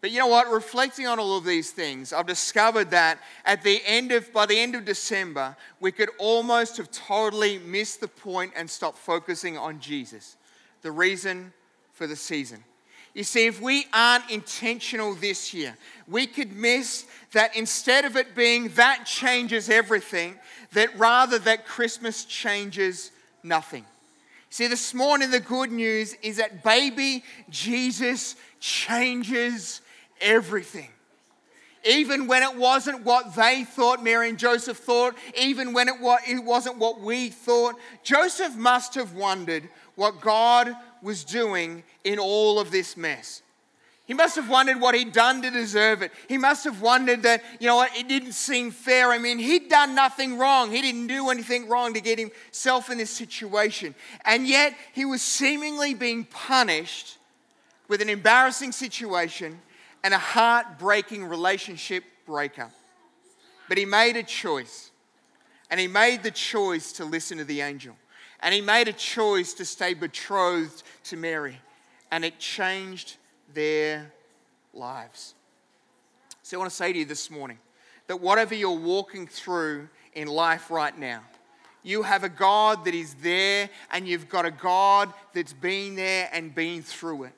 But 0.00 0.10
you 0.10 0.18
know 0.18 0.28
what? 0.28 0.50
Reflecting 0.50 1.06
on 1.06 1.18
all 1.18 1.36
of 1.36 1.44
these 1.44 1.72
things, 1.72 2.12
I've 2.12 2.26
discovered 2.26 2.90
that 2.90 3.18
at 3.44 3.62
the 3.62 3.82
end 3.84 4.12
of, 4.12 4.32
by 4.32 4.46
the 4.46 4.58
end 4.58 4.74
of 4.74 4.84
December, 4.86 5.56
we 5.78 5.92
could 5.92 6.08
almost 6.18 6.78
have 6.78 6.90
totally 6.90 7.58
missed 7.58 8.00
the 8.00 8.08
point 8.08 8.52
and 8.56 8.68
stopped 8.68 8.96
focusing 8.96 9.58
on 9.58 9.78
Jesus, 9.78 10.36
the 10.80 10.90
reason 10.90 11.52
for 11.92 12.06
the 12.06 12.16
season. 12.16 12.64
You 13.12 13.24
see, 13.24 13.46
if 13.46 13.60
we 13.60 13.86
aren't 13.92 14.30
intentional 14.30 15.14
this 15.14 15.52
year, 15.52 15.76
we 16.08 16.26
could 16.26 16.52
miss 16.52 17.06
that 17.32 17.56
instead 17.56 18.04
of 18.04 18.16
it 18.16 18.34
being 18.34 18.68
that 18.70 19.04
changes 19.04 19.68
everything, 19.68 20.38
that 20.72 20.96
rather 20.98 21.38
that 21.40 21.66
Christmas 21.66 22.24
changes 22.24 23.10
nothing. 23.42 23.84
See, 24.48 24.66
this 24.66 24.94
morning 24.94 25.30
the 25.30 25.40
good 25.40 25.72
news 25.72 26.14
is 26.22 26.38
that 26.38 26.64
baby 26.64 27.24
Jesus 27.50 28.36
changes 28.60 29.80
everything. 30.20 30.88
Even 31.84 32.26
when 32.26 32.42
it 32.42 32.56
wasn't 32.56 33.04
what 33.04 33.34
they 33.34 33.64
thought, 33.64 34.04
Mary 34.04 34.28
and 34.28 34.38
Joseph 34.38 34.76
thought, 34.76 35.14
even 35.38 35.72
when 35.72 35.88
it, 35.88 35.94
wasn't 36.00 36.76
what 36.76 37.00
we 37.00 37.30
thought, 37.30 37.76
Joseph 38.02 38.54
must 38.54 38.94
have 38.96 39.14
wondered 39.14 39.68
what 39.94 40.20
God 40.20 40.74
was 41.02 41.24
doing 41.24 41.82
in 42.04 42.18
all 42.18 42.60
of 42.60 42.70
this 42.70 42.96
mess. 42.96 43.40
He 44.04 44.14
must 44.14 44.34
have 44.36 44.50
wondered 44.50 44.80
what 44.80 44.96
he'd 44.96 45.12
done 45.12 45.40
to 45.42 45.50
deserve 45.50 46.02
it. 46.02 46.10
He 46.28 46.36
must 46.36 46.64
have 46.64 46.82
wondered 46.82 47.22
that, 47.22 47.44
you 47.60 47.68
know 47.68 47.76
what, 47.76 47.96
it 47.96 48.08
didn't 48.08 48.32
seem 48.32 48.72
fair. 48.72 49.10
I 49.10 49.18
mean, 49.18 49.38
he'd 49.38 49.68
done 49.68 49.94
nothing 49.94 50.36
wrong. 50.36 50.72
He 50.72 50.82
didn't 50.82 51.06
do 51.06 51.30
anything 51.30 51.68
wrong 51.68 51.94
to 51.94 52.00
get 52.00 52.18
himself 52.18 52.90
in 52.90 52.98
this 52.98 53.10
situation. 53.10 53.94
And 54.24 54.48
yet, 54.48 54.74
he 54.92 55.04
was 55.04 55.22
seemingly 55.22 55.94
being 55.94 56.24
punished 56.24 57.18
with 57.86 58.02
an 58.02 58.08
embarrassing 58.08 58.72
situation 58.72 59.60
and 60.02 60.14
a 60.14 60.18
heartbreaking 60.18 61.24
relationship 61.24 62.04
breakup. 62.26 62.70
But 63.68 63.78
he 63.78 63.84
made 63.84 64.16
a 64.16 64.22
choice. 64.22 64.90
And 65.70 65.78
he 65.78 65.86
made 65.86 66.22
the 66.22 66.30
choice 66.30 66.92
to 66.94 67.04
listen 67.04 67.38
to 67.38 67.44
the 67.44 67.60
angel. 67.60 67.94
And 68.40 68.54
he 68.54 68.60
made 68.60 68.88
a 68.88 68.92
choice 68.92 69.54
to 69.54 69.64
stay 69.64 69.94
betrothed 69.94 70.82
to 71.04 71.16
Mary. 71.16 71.60
And 72.10 72.24
it 72.24 72.38
changed 72.38 73.16
their 73.54 74.12
lives. 74.74 75.34
So 76.42 76.56
I 76.56 76.58
want 76.58 76.70
to 76.70 76.76
say 76.76 76.92
to 76.92 76.98
you 76.98 77.04
this 77.04 77.30
morning 77.30 77.58
that 78.08 78.20
whatever 78.20 78.54
you're 78.54 78.72
walking 78.72 79.28
through 79.28 79.88
in 80.14 80.26
life 80.26 80.70
right 80.70 80.98
now, 80.98 81.22
you 81.82 82.02
have 82.02 82.24
a 82.24 82.28
God 82.28 82.84
that 82.84 82.94
is 82.94 83.14
there, 83.14 83.70
and 83.90 84.06
you've 84.06 84.28
got 84.28 84.44
a 84.44 84.50
God 84.50 85.12
that's 85.32 85.52
been 85.52 85.94
there 85.94 86.28
and 86.32 86.54
been 86.54 86.82
through 86.82 87.24
it. 87.24 87.32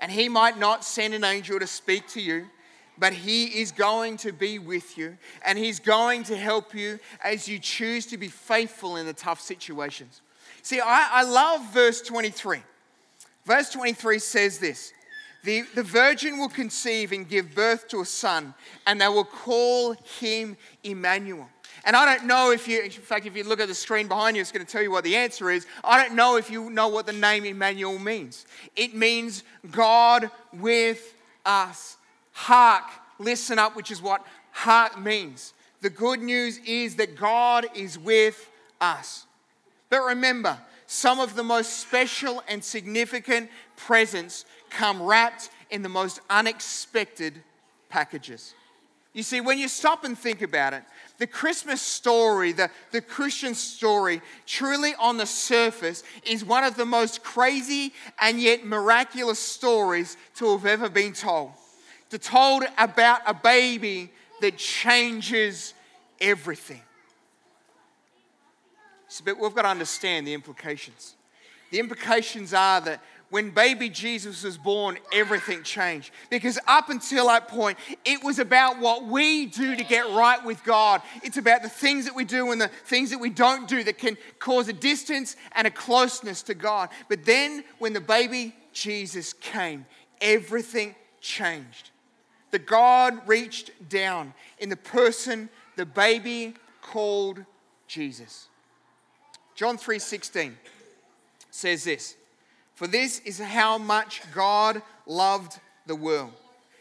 And 0.00 0.10
He 0.10 0.28
might 0.28 0.58
not 0.58 0.84
send 0.84 1.14
an 1.14 1.24
angel 1.24 1.58
to 1.58 1.66
speak 1.66 2.08
to 2.08 2.20
you, 2.20 2.46
but 2.98 3.12
He 3.12 3.60
is 3.60 3.72
going 3.72 4.16
to 4.18 4.32
be 4.32 4.58
with 4.58 4.98
you 4.98 5.16
and 5.44 5.58
He's 5.58 5.80
going 5.80 6.24
to 6.24 6.36
help 6.36 6.74
you 6.74 6.98
as 7.22 7.48
you 7.48 7.58
choose 7.58 8.06
to 8.06 8.16
be 8.16 8.28
faithful 8.28 8.96
in 8.96 9.06
the 9.06 9.12
tough 9.12 9.40
situations. 9.40 10.20
See, 10.62 10.80
I, 10.80 11.08
I 11.12 11.22
love 11.22 11.72
verse 11.72 12.02
23. 12.02 12.62
Verse 13.44 13.70
23 13.70 14.18
says 14.18 14.58
this 14.58 14.92
the, 15.42 15.62
the 15.74 15.82
virgin 15.82 16.38
will 16.38 16.48
conceive 16.48 17.12
and 17.12 17.26
give 17.28 17.54
birth 17.54 17.88
to 17.88 18.00
a 18.00 18.04
son, 18.04 18.54
and 18.86 19.00
they 19.00 19.08
will 19.08 19.24
call 19.24 19.96
him 20.20 20.56
Emmanuel. 20.84 21.48
And 21.84 21.96
I 21.96 22.04
don't 22.04 22.26
know 22.26 22.50
if 22.50 22.68
you, 22.68 22.82
in 22.82 22.90
fact, 22.90 23.26
if 23.26 23.36
you 23.36 23.44
look 23.44 23.60
at 23.60 23.68
the 23.68 23.74
screen 23.74 24.06
behind 24.06 24.36
you, 24.36 24.42
it's 24.42 24.52
going 24.52 24.64
to 24.64 24.70
tell 24.70 24.82
you 24.82 24.90
what 24.90 25.04
the 25.04 25.16
answer 25.16 25.50
is. 25.50 25.66
I 25.82 26.02
don't 26.02 26.14
know 26.14 26.36
if 26.36 26.50
you 26.50 26.70
know 26.70 26.88
what 26.88 27.06
the 27.06 27.12
name 27.12 27.44
Emmanuel 27.44 27.98
means. 27.98 28.46
It 28.76 28.94
means 28.94 29.42
God 29.70 30.30
with 30.52 31.14
us. 31.44 31.96
Hark, 32.32 32.84
listen 33.18 33.58
up, 33.58 33.76
which 33.76 33.90
is 33.90 34.02
what 34.02 34.24
hark 34.52 35.00
means. 35.00 35.54
The 35.80 35.90
good 35.90 36.20
news 36.20 36.58
is 36.66 36.96
that 36.96 37.16
God 37.16 37.66
is 37.74 37.98
with 37.98 38.50
us. 38.80 39.26
But 39.88 40.02
remember, 40.02 40.58
some 40.86 41.20
of 41.20 41.34
the 41.34 41.42
most 41.42 41.78
special 41.78 42.42
and 42.48 42.62
significant 42.62 43.48
presents 43.76 44.44
come 44.68 45.02
wrapped 45.02 45.50
in 45.70 45.82
the 45.82 45.88
most 45.88 46.20
unexpected 46.28 47.42
packages. 47.88 48.54
You 49.12 49.22
see, 49.22 49.40
when 49.40 49.58
you 49.58 49.68
stop 49.68 50.04
and 50.04 50.16
think 50.16 50.42
about 50.42 50.72
it, 50.72 50.82
the 51.20 51.26
Christmas 51.26 51.82
story, 51.82 52.52
the, 52.52 52.70
the 52.92 53.02
Christian 53.02 53.54
story, 53.54 54.22
truly 54.46 54.94
on 54.98 55.18
the 55.18 55.26
surface, 55.26 56.02
is 56.24 56.42
one 56.42 56.64
of 56.64 56.76
the 56.76 56.86
most 56.86 57.22
crazy 57.22 57.92
and 58.22 58.40
yet 58.40 58.64
miraculous 58.64 59.38
stories 59.38 60.16
to 60.36 60.50
have 60.52 60.64
ever 60.64 60.88
been 60.88 61.12
told. 61.12 61.50
To 62.08 62.18
told 62.18 62.64
about 62.78 63.20
a 63.26 63.34
baby 63.34 64.10
that 64.40 64.56
changes 64.56 65.74
everything. 66.22 66.80
So, 69.08 69.22
but 69.22 69.38
we've 69.38 69.54
got 69.54 69.62
to 69.62 69.68
understand 69.68 70.26
the 70.26 70.32
implications. 70.32 71.16
The 71.70 71.80
implications 71.80 72.54
are 72.54 72.80
that 72.80 73.02
when 73.30 73.50
baby 73.50 73.88
Jesus 73.88 74.42
was 74.42 74.58
born, 74.58 74.98
everything 75.12 75.62
changed. 75.62 76.10
Because 76.30 76.58
up 76.66 76.90
until 76.90 77.28
that 77.28 77.48
point, 77.48 77.78
it 78.04 78.22
was 78.24 78.40
about 78.40 78.80
what 78.80 79.06
we 79.06 79.46
do 79.46 79.76
to 79.76 79.84
get 79.84 80.10
right 80.10 80.44
with 80.44 80.62
God. 80.64 81.00
It's 81.22 81.36
about 81.36 81.62
the 81.62 81.68
things 81.68 82.04
that 82.04 82.14
we 82.14 82.24
do 82.24 82.50
and 82.50 82.60
the 82.60 82.68
things 82.68 83.10
that 83.10 83.20
we 83.20 83.30
don't 83.30 83.68
do 83.68 83.84
that 83.84 83.98
can 83.98 84.18
cause 84.40 84.68
a 84.68 84.72
distance 84.72 85.36
and 85.52 85.66
a 85.66 85.70
closeness 85.70 86.42
to 86.42 86.54
God. 86.54 86.90
But 87.08 87.24
then, 87.24 87.64
when 87.78 87.92
the 87.92 88.00
baby 88.00 88.54
Jesus 88.72 89.32
came, 89.32 89.86
everything 90.20 90.96
changed. 91.20 91.90
The 92.50 92.58
God 92.58 93.28
reached 93.28 93.70
down 93.88 94.34
in 94.58 94.68
the 94.68 94.76
person, 94.76 95.48
the 95.76 95.86
baby 95.86 96.54
called 96.82 97.44
Jesus. 97.86 98.48
John 99.54 99.78
3:16 99.78 100.56
says 101.50 101.84
this. 101.84 102.16
For 102.80 102.86
this 102.86 103.20
is 103.26 103.38
how 103.38 103.76
much 103.76 104.22
God 104.34 104.80
loved 105.04 105.60
the 105.84 105.94
world. 105.94 106.32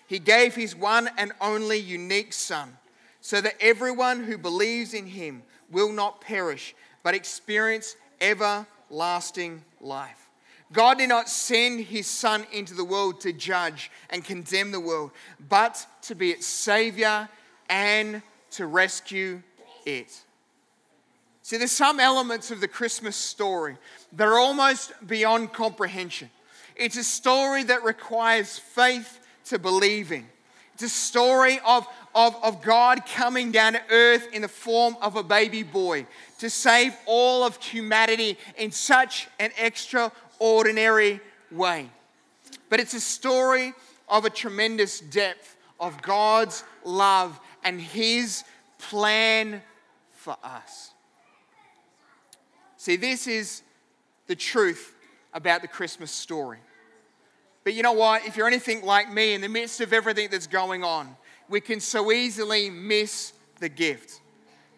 He 0.08 0.18
gave 0.18 0.56
his 0.56 0.74
one 0.74 1.10
and 1.18 1.34
only 1.42 1.78
unique 1.78 2.32
Son, 2.32 2.78
so 3.20 3.42
that 3.42 3.58
everyone 3.60 4.24
who 4.24 4.38
believes 4.38 4.94
in 4.94 5.08
him 5.08 5.44
will 5.70 5.92
not 5.92 6.22
perish, 6.22 6.74
but 7.04 7.16
experience 7.16 7.98
everlasting 8.22 9.62
life. 9.82 10.30
God 10.72 11.00
did 11.00 11.10
not 11.10 11.28
send 11.28 11.82
his 11.82 12.08
Son 12.08 12.46
into 12.54 12.76
the 12.76 12.86
world 12.86 13.20
to 13.20 13.34
judge 13.34 13.92
and 14.10 14.24
condemn 14.24 14.72
the 14.72 14.80
world, 14.80 15.12
but 15.50 15.86
to 16.04 16.16
be 16.16 16.32
its 16.32 16.48
Savior 16.48 17.28
and 17.70 18.22
to 18.52 18.68
rescue 18.68 19.44
it. 19.86 20.18
See, 21.42 21.58
there's 21.58 21.72
some 21.72 22.00
elements 22.00 22.52
of 22.52 22.62
the 22.62 22.70
Christmas 22.70 23.18
story 23.18 23.76
that 24.14 24.28
are 24.28 24.40
almost 24.40 24.92
beyond 25.06 25.54
comprehension. 25.54 26.30
It's 26.76 26.98
a 26.98 27.04
story 27.04 27.64
that 27.64 27.84
requires 27.84 28.58
faith 28.58 29.20
to 29.46 29.60
believe 29.60 30.12
in. 30.12 30.26
It's 30.74 30.84
a 30.84 30.90
story 30.90 31.60
of, 31.66 31.86
of, 32.16 32.36
of 32.42 32.62
God 32.62 33.06
coming 33.06 33.52
down 33.52 33.74
to 33.74 33.82
earth 33.90 34.30
in 34.32 34.44
the 34.44 34.48
form 34.48 34.96
of 35.02 35.18
a 35.18 35.24
baby 35.24 35.62
boy 35.62 36.06
to 36.40 36.50
save 36.50 36.96
all 37.06 37.44
of 37.44 37.62
humanity 37.62 38.38
in 38.58 38.72
such 38.72 39.28
an 39.40 39.52
extraordinary 39.60 41.20
way. 41.52 41.90
But 42.70 42.80
it's 42.80 42.94
a 42.94 43.02
story 43.02 43.74
of 44.08 44.24
a 44.24 44.30
tremendous 44.30 45.02
depth 45.02 45.58
of 45.80 46.02
God's 46.02 46.64
love 46.86 47.40
and 47.64 47.82
His 47.82 48.44
plan 48.78 49.62
for 50.14 50.38
us. 50.44 50.92
See, 52.78 52.96
this 52.96 53.28
is 53.28 53.64
the 54.30 54.36
truth 54.36 54.96
about 55.34 55.64
the 55.64 55.68
Christmas 55.68 56.12
story. 56.12 56.60
But 57.64 57.74
you 57.74 57.82
know 57.82 57.94
what? 57.94 58.26
If 58.28 58.38
you're 58.38 58.48
anything 58.48 58.84
like 58.84 59.12
me, 59.12 59.34
in 59.34 59.42
the 59.42 59.50
midst 59.50 59.82
of 59.82 59.92
everything 59.92 60.30
that's 60.32 60.46
going 60.46 60.84
on, 60.84 61.16
we 61.50 61.60
can 61.60 61.80
so 61.80 62.12
easily 62.12 62.70
miss 62.70 63.34
the 63.60 63.68
gift. 63.68 64.22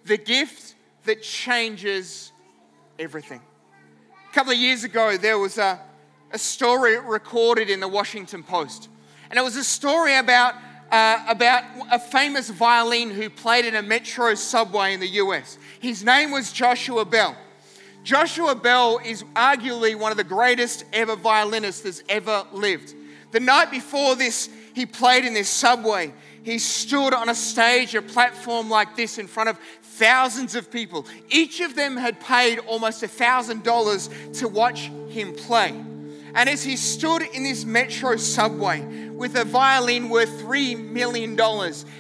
The 0.06 0.18
gift 0.18 0.76
that 1.04 1.22
changes 1.22 2.32
everything. 2.98 3.42
A 4.30 4.34
couple 4.34 4.54
of 4.54 4.58
years 4.58 4.86
ago, 4.86 5.18
there 5.18 5.38
was 5.38 5.58
a, 5.58 5.80
a 6.32 6.38
story 6.38 6.98
recorded 6.98 7.70
in 7.70 7.82
the 7.82 7.90
Washington 7.90 8.44
Post. 8.44 8.88
And 9.30 9.38
it 9.38 9.44
was 9.44 9.58
a 9.58 9.66
story 9.66 10.16
about, 10.16 10.56
uh, 10.92 11.26
about 11.28 11.66
a 11.92 12.00
famous 12.00 12.50
violin 12.50 13.10
who 13.10 13.30
played 13.30 13.66
in 13.66 13.76
a 13.76 13.82
metro 13.82 14.34
subway 14.34 14.94
in 14.94 15.02
the 15.02 15.10
US. 15.10 15.58
His 15.82 16.06
name 16.06 16.32
was 16.32 16.54
Joshua 16.54 17.04
Bell. 17.04 17.36
Joshua 18.04 18.56
Bell 18.56 19.00
is 19.06 19.24
arguably 19.36 19.96
one 19.96 20.12
of 20.12 20.18
the 20.18 20.24
greatest 20.24 20.86
ever 20.92 21.16
violinists 21.16 21.82
that's 21.82 22.04
ever 22.10 22.46
lived. 22.52 22.96
The 23.32 23.40
night 23.40 23.70
before 23.70 24.16
this, 24.16 24.50
he 24.74 24.86
played 24.86 25.24
in 25.24 25.34
this 25.34 25.50
subway. 25.50 26.14
He 26.44 26.58
stood 26.58 27.14
on 27.14 27.30
a 27.30 27.36
stage, 27.36 27.94
a 27.94 28.02
platform 28.02 28.70
like 28.70 28.96
this, 28.96 29.20
in 29.20 29.28
front 29.28 29.50
of 29.50 29.60
thousands 29.84 30.56
of 30.56 30.72
people. 30.72 31.06
Each 31.30 31.62
of 31.62 31.76
them 31.76 31.96
had 31.96 32.20
paid 32.20 32.58
almost 32.60 33.04
a 33.04 33.08
$1,000 33.08 34.40
to 34.40 34.48
watch 34.48 34.90
him 35.10 35.36
play. 35.36 35.70
And 36.34 36.50
as 36.50 36.64
he 36.64 36.78
stood 36.78 37.22
in 37.22 37.44
this 37.44 37.66
metro 37.66 38.16
subway 38.16 39.10
with 39.10 39.36
a 39.36 39.46
violin 39.46 40.10
worth 40.10 40.42
$3 40.42 40.90
million, 40.90 41.38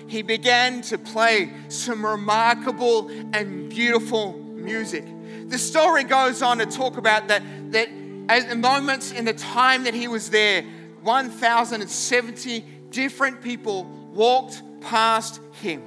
he 0.07 0.23
began 0.23 0.81
to 0.83 0.97
play 0.97 1.53
some 1.67 2.03
remarkable 2.03 3.09
and 3.33 3.69
beautiful 3.69 4.33
music 4.33 5.05
the 5.51 5.57
story 5.57 6.03
goes 6.03 6.41
on 6.41 6.57
to 6.59 6.65
talk 6.65 6.97
about 6.97 7.27
that, 7.27 7.43
that 7.71 7.89
at 8.29 8.49
the 8.49 8.55
moments 8.55 9.11
in 9.11 9.25
the 9.25 9.33
time 9.33 9.83
that 9.83 9.93
he 9.93 10.07
was 10.07 10.29
there, 10.29 10.63
1,070 11.03 12.65
different 12.89 13.41
people 13.41 13.83
walked 14.13 14.61
past 14.81 15.41
him. 15.61 15.83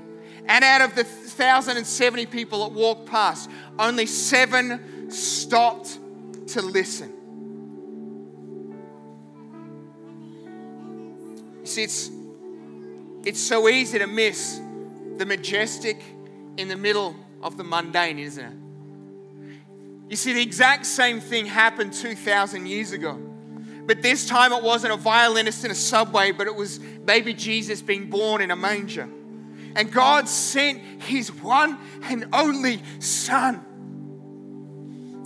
And 0.46 0.62
out 0.62 0.82
of 0.82 0.94
the 0.94 1.04
1,070 1.04 2.26
people 2.26 2.68
that 2.68 2.78
walked 2.78 3.06
past, 3.06 3.50
only 3.78 4.04
seven 4.04 5.10
stopped 5.10 5.98
to 6.48 6.60
listen. 6.60 7.12
See, 11.64 11.82
it's, 11.82 12.10
it's 13.24 13.40
so 13.40 13.68
easy 13.70 13.98
to 13.98 14.06
miss 14.06 14.60
the 15.16 15.24
majestic 15.24 16.02
in 16.58 16.68
the 16.68 16.76
middle 16.76 17.16
of 17.42 17.56
the 17.56 17.64
mundane, 17.64 18.18
isn't 18.18 18.44
it? 18.44 18.63
You 20.14 20.16
see, 20.16 20.32
the 20.32 20.42
exact 20.42 20.86
same 20.86 21.18
thing 21.18 21.44
happened 21.44 21.92
2,000 21.92 22.66
years 22.66 22.92
ago. 22.92 23.14
But 23.84 24.00
this 24.00 24.28
time 24.28 24.52
it 24.52 24.62
wasn't 24.62 24.92
a 24.92 24.96
violinist 24.96 25.64
in 25.64 25.72
a 25.72 25.74
subway, 25.74 26.30
but 26.30 26.46
it 26.46 26.54
was 26.54 26.78
baby 26.78 27.34
Jesus 27.34 27.82
being 27.82 28.10
born 28.10 28.40
in 28.40 28.52
a 28.52 28.54
manger. 28.54 29.08
And 29.74 29.90
God 29.90 30.28
sent 30.28 31.02
his 31.02 31.32
one 31.32 31.76
and 32.04 32.28
only 32.32 32.80
Son. 33.00 33.60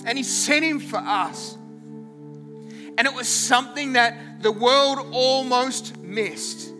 And 0.07 0.16
he 0.16 0.24
sent 0.24 0.64
him 0.64 0.81
for 0.81 0.96
us. 0.96 1.59
And 2.96 3.01
it 3.01 3.12
was 3.12 3.29
something 3.29 3.92
that 3.92 4.40
the 4.40 4.53
world 4.53 5.11
almost 5.12 5.98
missed. 5.98 6.72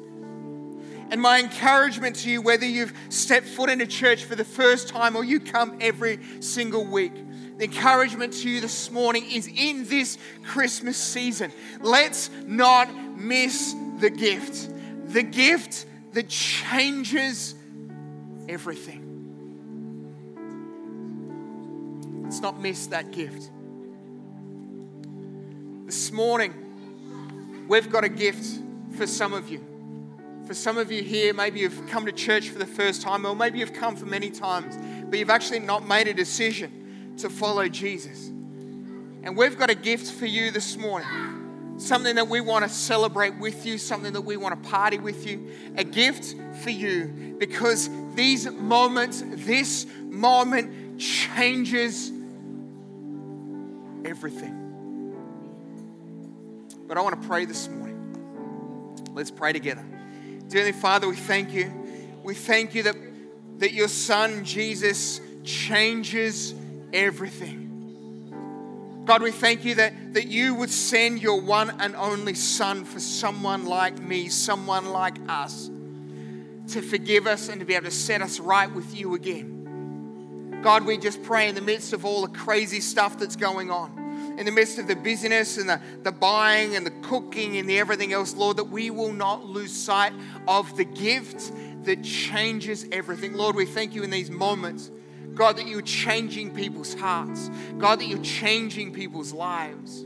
And 1.11 1.21
my 1.21 1.41
encouragement 1.41 2.17
to 2.17 2.31
you, 2.31 2.41
whether 2.41 2.65
you've 2.65 2.95
stepped 3.11 3.49
foot 3.49 3.69
in 3.69 3.83
a 3.83 3.87
church 3.87 4.25
for 4.25 4.35
the 4.35 4.47
first 4.47 4.89
time 4.89 5.15
or 5.15 5.25
you 5.25 5.41
come 5.41 5.77
every 5.83 6.21
single 6.41 6.87
week, 6.87 7.13
the 7.59 7.65
encouragement 7.65 8.33
to 8.35 8.49
you 8.49 8.61
this 8.61 8.91
morning 8.93 9.29
is 9.29 9.49
in 9.49 9.85
this 9.89 10.17
Christmas 10.45 10.97
season. 10.97 11.53
Let's 11.81 12.31
not 12.47 12.89
miss 13.17 13.75
the 13.99 14.11
gift. 14.11 14.71
The 15.09 15.25
gift 15.25 15.85
that 16.13 16.29
changes 16.29 17.57
everything. 18.49 19.05
Let's 22.23 22.41
not 22.41 22.61
miss 22.61 22.87
that 22.89 23.11
gift. 23.11 23.51
This 25.87 26.13
morning, 26.13 27.67
we've 27.69 27.91
got 27.91 28.05
a 28.05 28.09
gift 28.09 28.61
for 28.93 29.09
some 29.09 29.33
of 29.33 29.49
you. 29.49 29.65
For 30.47 30.55
some 30.55 30.79
of 30.79 30.93
you 30.93 31.03
here, 31.03 31.35
maybe 31.35 31.59
you've 31.59 31.89
come 31.89 32.07
to 32.07 32.13
church 32.13 32.51
for 32.51 32.61
the 32.61 32.67
first 32.67 33.03
time, 33.03 33.27
or 33.27 33.35
maybe 33.35 33.59
you've 33.59 33.73
come 33.73 33.97
for 33.97 34.07
many 34.07 34.31
times, 34.31 34.79
but 35.11 35.19
you've 35.19 35.29
actually 35.29 35.59
not 35.59 35.89
made 35.89 36.07
a 36.07 36.15
decision 36.15 36.78
to 37.19 37.31
follow 37.31 37.69
Jesus. 37.69 38.29
And 39.23 39.37
we've 39.37 39.59
got 39.59 39.71
a 39.71 39.75
gift 39.75 40.13
for 40.13 40.27
you 40.27 40.51
this 40.51 40.77
morning. 40.77 41.09
Something 41.79 42.17
that 42.17 42.29
we 42.29 42.41
want 42.41 42.65
to 42.65 42.69
celebrate 42.69 43.39
with 43.39 43.67
you, 43.67 43.79
something 43.79 44.13
that 44.13 44.23
we 44.23 44.37
want 44.37 44.63
to 44.63 44.69
party 44.69 44.99
with 44.99 45.27
you. 45.27 45.51
A 45.77 45.85
gift 45.85 46.35
for 46.63 46.71
you 46.71 47.37
because 47.39 47.89
these 48.15 48.51
moments, 48.51 49.23
this 49.27 49.87
moment 50.03 50.99
changes 51.01 52.11
everything. 54.05 54.55
But 56.87 56.97
I 56.97 57.01
want 57.03 57.21
to 57.21 57.29
pray 57.29 57.45
this 57.45 57.69
morning. 57.69 59.07
Let's 59.13 59.31
pray 59.31 59.53
together. 59.53 59.85
Dearly 60.49 60.73
Father, 60.73 61.07
we 61.07 61.17
thank 61.17 61.53
you. 61.53 61.71
We 62.23 62.35
thank 62.35 62.75
you 62.75 62.85
that, 62.85 62.97
that 63.59 63.73
your 63.73 63.89
Son, 63.89 64.45
Jesus, 64.45 65.21
changes 65.45 66.55
everything. 66.93 67.67
God, 69.05 69.23
we 69.23 69.31
thank 69.31 69.65
you 69.65 69.77
that, 69.77 70.15
that 70.15 70.27
you 70.27 70.55
would 70.55 70.71
send 70.71 71.23
your 71.23 71.41
one 71.41 71.71
and 71.81 71.97
only 71.97 72.35
Son 72.35 72.85
for 72.85 73.01
someone 73.01 73.65
like 73.65 73.99
me, 73.99 74.29
someone 74.29 74.87
like 74.87 75.17
us. 75.29 75.71
to 76.69 76.83
forgive 76.83 77.27
us 77.27 77.49
and 77.49 77.61
to 77.61 77.67
be 77.67 77.75
able 77.75 77.87
to 77.87 77.91
set 77.91 78.23
us 78.23 78.39
right 78.39 78.73
with 78.73 78.97
you 78.97 79.15
again. 79.15 80.61
God, 80.63 80.85
we 80.85 80.99
just 80.99 81.23
pray 81.23 81.49
in 81.49 81.55
the 81.55 81.61
midst 81.61 81.93
of 81.93 82.05
all 82.05 82.23
the 82.23 82.29
crazy 82.29 82.81
stuff 82.81 83.19
that's 83.19 83.37
going 83.37 83.71
on, 83.71 84.37
in 84.39 84.45
the 84.45 84.53
midst 84.53 84.79
of 84.79 84.87
the 84.87 84.97
busyness 84.97 85.57
and 85.57 85.69
the, 85.69 85.81
the 86.03 86.13
buying 86.13 86.77
and 86.77 86.85
the 86.85 86.91
cooking 87.03 87.57
and 87.57 87.69
the 87.69 87.79
everything 87.79 88.13
else, 88.13 88.35
Lord, 88.35 88.57
that 88.59 88.65
we 88.65 88.91
will 88.91 89.13
not 89.13 89.45
lose 89.47 89.73
sight 89.73 90.13
of 90.47 90.77
the 90.77 90.85
gift 90.85 91.53
that 91.85 92.03
changes 92.03 92.87
everything. 92.93 93.35
Lord, 93.35 93.57
we 93.57 93.67
thank 93.67 93.95
you 93.95 94.03
in 94.03 94.11
these 94.11 94.31
moments. 94.31 94.91
God, 95.39 95.57
that 95.59 95.69
you're 95.69 95.83
changing 95.83 96.53
people's 96.53 96.95
hearts. 96.95 97.49
God, 97.79 98.01
that 98.01 98.07
you're 98.07 98.19
changing 98.19 98.93
people's 98.93 99.33
lives. 99.33 100.05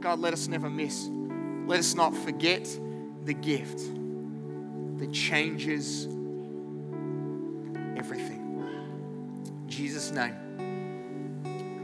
God, 0.00 0.18
let 0.18 0.32
us 0.32 0.48
never 0.48 0.70
miss. 0.70 1.06
Let 1.66 1.78
us 1.78 1.94
not 1.94 2.16
forget 2.16 2.66
the 3.24 3.34
gift 3.34 3.78
that 4.98 5.12
changes 5.12 6.06
everything. 7.94 8.40
In 9.64 9.68
Jesus' 9.68 10.10
name. 10.10 10.34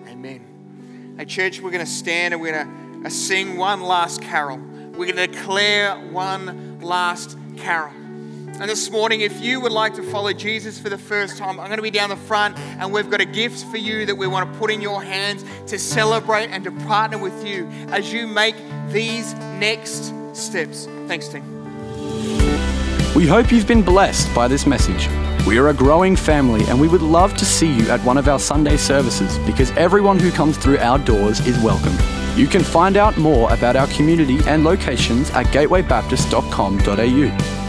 Amen. 0.09 1.15
Hey, 1.19 1.27
church, 1.27 1.61
we're 1.61 1.71
going 1.71 1.85
to 1.85 1.91
stand 1.91 2.33
and 2.33 2.41
we're 2.41 2.65
going 2.65 3.03
to 3.03 3.07
uh, 3.09 3.11
sing 3.11 3.59
one 3.59 3.83
last 3.83 4.23
carol. 4.23 4.57
We're 4.57 5.13
going 5.13 5.17
to 5.17 5.27
declare 5.27 5.97
one 5.97 6.81
last 6.81 7.37
carol. 7.59 7.93
And 8.61 8.69
this 8.69 8.91
morning, 8.91 9.21
if 9.21 9.41
you 9.41 9.61
would 9.61 9.71
like 9.71 9.95
to 9.95 10.03
follow 10.03 10.33
Jesus 10.33 10.81
for 10.81 10.89
the 10.89 10.99
first 10.99 11.39
time, 11.39 11.61
I'm 11.61 11.67
going 11.67 11.77
to 11.77 11.83
be 11.83 11.93
down 11.93 12.11
the 12.11 12.17
front 12.17 12.59
and 12.59 12.93
we've 12.93 13.09
got 13.09 13.21
a 13.21 13.25
gift 13.25 13.65
for 13.67 13.77
you 13.77 14.05
that 14.07 14.17
we 14.17 14.27
want 14.27 14.53
to 14.53 14.59
put 14.59 14.73
in 14.73 14.81
your 14.81 15.01
hands 15.01 15.45
to 15.69 15.79
celebrate 15.79 16.47
and 16.47 16.65
to 16.65 16.73
partner 16.73 17.19
with 17.19 17.47
you 17.47 17.69
as 17.91 18.13
you 18.13 18.27
make 18.27 18.57
these 18.89 19.33
next 19.61 20.13
steps. 20.33 20.87
Thanks, 21.07 21.29
team. 21.29 21.45
We 23.15 23.29
hope 23.29 23.53
you've 23.53 23.69
been 23.69 23.83
blessed 23.83 24.35
by 24.35 24.49
this 24.49 24.67
message. 24.67 25.09
We 25.47 25.59
are 25.59 25.69
a 25.69 25.75
growing 25.75 26.17
family 26.17 26.65
and 26.65 26.81
we 26.81 26.89
would 26.89 27.03
love 27.03 27.37
to 27.37 27.45
see 27.45 27.73
you 27.73 27.89
at 27.91 28.05
one 28.05 28.19
of 28.19 28.27
our 28.27 28.41
Sunday 28.41 28.77
services 28.77 29.39
because 29.47 29.71
everyone 29.77 30.19
who 30.19 30.33
comes 30.33 30.59
through 30.59 30.79
our 30.79 30.99
doors 30.99 31.39
is 31.47 31.57
welcome. 31.63 31.97
You 32.37 32.49
can 32.49 32.65
find 32.65 32.97
out 32.97 33.17
more 33.19 33.53
about 33.53 33.77
our 33.77 33.87
community 33.89 34.39
and 34.47 34.65
locations 34.65 35.31
at 35.31 35.47
gatewaybaptist.com.au. 35.47 37.68